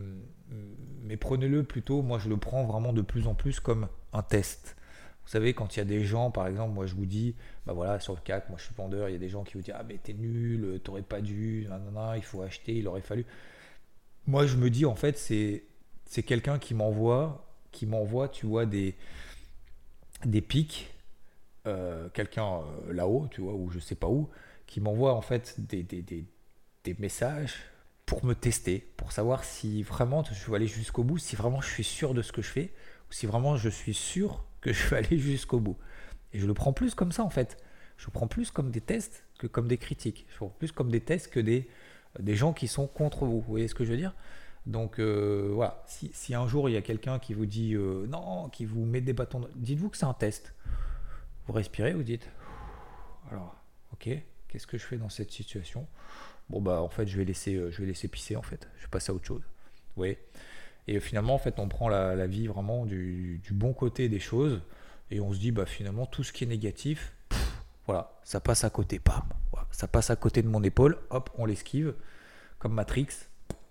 mais 1.04 1.16
prenez-le 1.16 1.62
plutôt, 1.62 2.02
moi 2.02 2.18
je 2.18 2.28
le 2.28 2.36
prends 2.36 2.64
vraiment 2.64 2.92
de 2.92 3.02
plus 3.02 3.26
en 3.26 3.34
plus 3.34 3.60
comme 3.60 3.88
un 4.12 4.22
test. 4.22 4.76
Vous 5.24 5.30
savez, 5.30 5.54
quand 5.54 5.74
il 5.74 5.78
y 5.78 5.82
a 5.82 5.84
des 5.84 6.04
gens, 6.04 6.30
par 6.30 6.46
exemple, 6.46 6.74
moi 6.74 6.86
je 6.86 6.94
vous 6.94 7.06
dis, 7.06 7.34
bah 7.66 7.72
voilà, 7.72 7.98
sur 8.00 8.14
le 8.14 8.20
CAC, 8.20 8.48
moi 8.48 8.58
je 8.58 8.64
suis 8.64 8.74
vendeur, 8.74 9.08
il 9.08 9.12
y 9.12 9.16
a 9.16 9.18
des 9.18 9.28
gens 9.28 9.44
qui 9.44 9.54
vous 9.54 9.60
disent, 9.62 9.74
ah 9.76 9.82
mais 9.82 9.98
t'es 9.98 10.12
nul, 10.12 10.80
t'aurais 10.84 11.02
pas 11.02 11.20
dû, 11.20 11.68
il 12.16 12.22
faut 12.22 12.42
acheter, 12.42 12.76
il 12.76 12.86
aurait 12.88 13.00
fallu. 13.00 13.24
Moi 14.26 14.46
je 14.46 14.56
me 14.56 14.70
dis, 14.70 14.84
en 14.86 14.94
fait, 14.94 15.16
c'est 15.16 16.22
quelqu'un 16.24 16.58
qui 16.58 16.74
m'envoie, 16.74 17.45
qui 17.72 17.86
m'envoie, 17.86 18.28
tu 18.28 18.46
vois, 18.46 18.66
des, 18.66 18.94
des 20.24 20.40
pics 20.40 20.92
euh, 21.66 22.08
quelqu'un 22.10 22.60
euh, 22.60 22.92
là-haut, 22.92 23.26
tu 23.28 23.40
vois, 23.40 23.54
ou 23.54 23.70
je 23.70 23.80
sais 23.80 23.96
pas 23.96 24.06
où, 24.06 24.28
qui 24.68 24.80
m'envoie 24.80 25.14
en 25.14 25.20
fait 25.20 25.56
des, 25.58 25.82
des, 25.82 26.00
des, 26.02 26.96
messages 27.00 27.56
pour 28.04 28.24
me 28.24 28.34
tester, 28.34 28.88
pour 28.96 29.10
savoir 29.10 29.42
si 29.42 29.82
vraiment 29.82 30.22
je 30.22 30.48
vais 30.48 30.56
aller 30.56 30.68
jusqu'au 30.68 31.02
bout, 31.02 31.18
si 31.18 31.34
vraiment 31.34 31.60
je 31.60 31.68
suis 31.68 31.82
sûr 31.82 32.14
de 32.14 32.22
ce 32.22 32.30
que 32.30 32.40
je 32.40 32.50
fais, 32.50 32.72
ou 33.10 33.12
si 33.12 33.26
vraiment 33.26 33.56
je 33.56 33.68
suis 33.68 33.94
sûr 33.94 34.44
que 34.60 34.72
je 34.72 34.86
vais 34.86 34.96
aller 34.98 35.18
jusqu'au 35.18 35.58
bout. 35.58 35.76
Et 36.32 36.38
je 36.38 36.46
le 36.46 36.54
prends 36.54 36.72
plus 36.72 36.94
comme 36.94 37.10
ça 37.10 37.24
en 37.24 37.30
fait. 37.30 37.56
Je 37.96 38.06
le 38.06 38.12
prends 38.12 38.28
plus 38.28 38.52
comme 38.52 38.70
des 38.70 38.80
tests 38.80 39.24
que 39.40 39.48
comme 39.48 39.66
des 39.66 39.78
critiques. 39.78 40.24
Je 40.28 40.34
le 40.34 40.38
prends 40.38 40.48
plus 40.50 40.70
comme 40.70 40.92
des 40.92 41.00
tests 41.00 41.32
que 41.32 41.40
des, 41.40 41.68
des 42.20 42.36
gens 42.36 42.52
qui 42.52 42.68
sont 42.68 42.86
contre 42.86 43.24
vous. 43.24 43.40
Vous 43.40 43.50
voyez 43.50 43.66
ce 43.66 43.74
que 43.74 43.84
je 43.84 43.90
veux 43.90 43.96
dire? 43.96 44.14
Donc 44.66 44.98
euh, 44.98 45.50
voilà, 45.52 45.82
si, 45.86 46.34
un 46.34 46.48
jour 46.48 46.68
il 46.68 46.72
y 46.72 46.76
a 46.76 46.82
quelqu'un 46.82 47.18
qui 47.18 47.34
vous 47.34 47.46
dit 47.46 47.74
non, 48.08 48.48
qui 48.48 48.64
vous 48.64 48.84
met 48.84 49.00
des 49.00 49.12
bâtons, 49.12 49.48
dites-vous 49.54 49.90
que 49.90 49.96
c'est 49.96 50.06
un 50.06 50.14
test. 50.14 50.54
Vous 51.46 51.52
respirez, 51.52 51.92
vous 51.92 52.02
dites, 52.02 52.28
alors, 53.30 53.54
ok, 53.92 54.08
qu'est-ce 54.48 54.66
que 54.66 54.78
je 54.78 54.84
fais 54.84 54.96
dans 54.96 55.08
cette 55.08 55.30
situation? 55.30 55.86
Bon 56.48 56.60
bah 56.60 56.80
en 56.80 56.88
fait 56.88 57.06
je 57.06 57.16
vais 57.16 57.24
laisser, 57.24 57.54
euh, 57.54 57.70
je 57.70 57.80
vais 57.80 57.86
laisser 57.86 58.08
pisser 58.08 58.36
en 58.36 58.42
fait, 58.42 58.68
je 58.76 58.82
vais 58.82 58.90
passer 58.90 59.10
à 59.10 59.14
autre 59.14 59.26
chose. 59.26 59.42
Oui. 59.96 60.16
Et 60.88 61.00
finalement 61.00 61.34
en 61.34 61.38
fait 61.38 61.58
on 61.58 61.68
prend 61.68 61.88
la, 61.88 62.26
vie 62.26 62.46
vraiment 62.46 62.86
du, 62.86 63.40
bon 63.50 63.72
côté 63.72 64.08
des 64.08 64.20
choses 64.20 64.62
et 65.10 65.20
on 65.20 65.32
se 65.32 65.38
dit 65.38 65.50
bah 65.50 65.66
finalement 65.66 66.06
tout 66.06 66.22
ce 66.22 66.32
qui 66.32 66.44
est 66.44 66.46
négatif, 66.46 67.12
voilà, 67.86 68.12
ça 68.22 68.40
passe 68.40 68.64
à 68.64 68.70
côté, 68.70 68.98
pam, 68.98 69.22
ça 69.70 69.88
passe 69.88 70.10
à 70.10 70.16
côté 70.16 70.42
de 70.42 70.48
mon 70.48 70.62
épaule, 70.62 70.98
hop, 71.10 71.30
on 71.38 71.46
l'esquive, 71.46 71.94
comme 72.58 72.72
Matrix, 72.72 73.08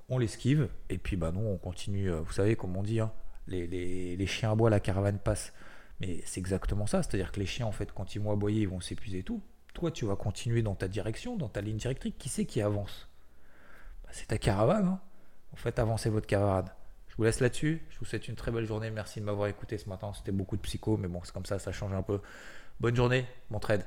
on 0.10 0.18
l'esquive, 0.18 0.70
et 0.90 0.98
puis 0.98 1.16
bah 1.16 1.32
non, 1.32 1.52
on 1.52 1.58
continue, 1.58 2.12
euh, 2.12 2.22
vous 2.22 2.32
savez 2.34 2.56
comme 2.56 2.76
on 2.78 2.84
dit, 2.84 3.00
hein, 3.00 3.12
les, 3.48 3.68
les, 4.16 4.28
chiens 4.28 4.52
à 4.52 4.56
bois, 4.56 4.70
la 4.70 4.80
caravane 4.80 5.20
passe. 5.20 5.54
Mais 6.00 6.22
c'est 6.26 6.40
exactement 6.40 6.88
ça, 6.88 7.04
c'est-à-dire 7.04 7.32
que 7.32 7.40
les 7.40 7.46
chiens, 7.46 7.66
en 7.66 7.72
fait, 7.72 7.92
quand 7.94 8.16
ils 8.16 8.22
vont 8.22 8.32
aboyer, 8.32 8.62
ils 8.62 8.70
vont 8.70 8.82
s'épuiser 8.82 9.24
tout. 9.24 9.42
Toi, 9.74 9.92
tu 9.92 10.06
vas 10.06 10.16
continuer 10.16 10.62
dans 10.62 10.76
ta 10.76 10.88
direction, 10.88 11.38
dans 11.38 11.50
ta 11.50 11.62
ligne 11.62 11.78
directrice. 11.78 12.14
Qui 12.18 12.30
c'est 12.30 12.46
qui 12.46 12.62
avance? 12.62 13.10
Bah, 14.04 14.10
C'est 14.14 14.28
ta 14.28 14.38
caravane. 14.38 14.88
Hein 14.88 15.02
en 15.54 15.58
fait, 15.58 15.80
avancez 15.80 16.10
votre 16.10 16.28
caravane. 16.28 16.70
Je 17.08 17.16
vous 17.16 17.24
laisse 17.24 17.40
là-dessus. 17.40 17.82
Je 17.90 18.00
vous 18.00 18.06
souhaite 18.06 18.28
une 18.28 18.36
très 18.36 18.52
belle 18.52 18.66
journée. 18.66 18.90
Merci 18.92 19.22
de 19.22 19.26
m'avoir 19.26 19.48
écouté 19.48 19.78
ce 19.78 19.88
matin. 19.88 20.12
C'était 20.14 20.34
beaucoup 20.34 20.58
de 20.58 20.62
psycho, 20.62 20.98
mais 20.98 21.08
bon, 21.08 21.22
c'est 21.24 21.34
comme 21.34 21.46
ça, 21.46 21.60
ça 21.60 21.72
change 21.72 21.94
un 21.94 22.04
peu. 22.04 22.22
Bonne 22.82 22.96
journée, 22.96 23.26
mon 23.50 23.60
trade. 23.60 23.86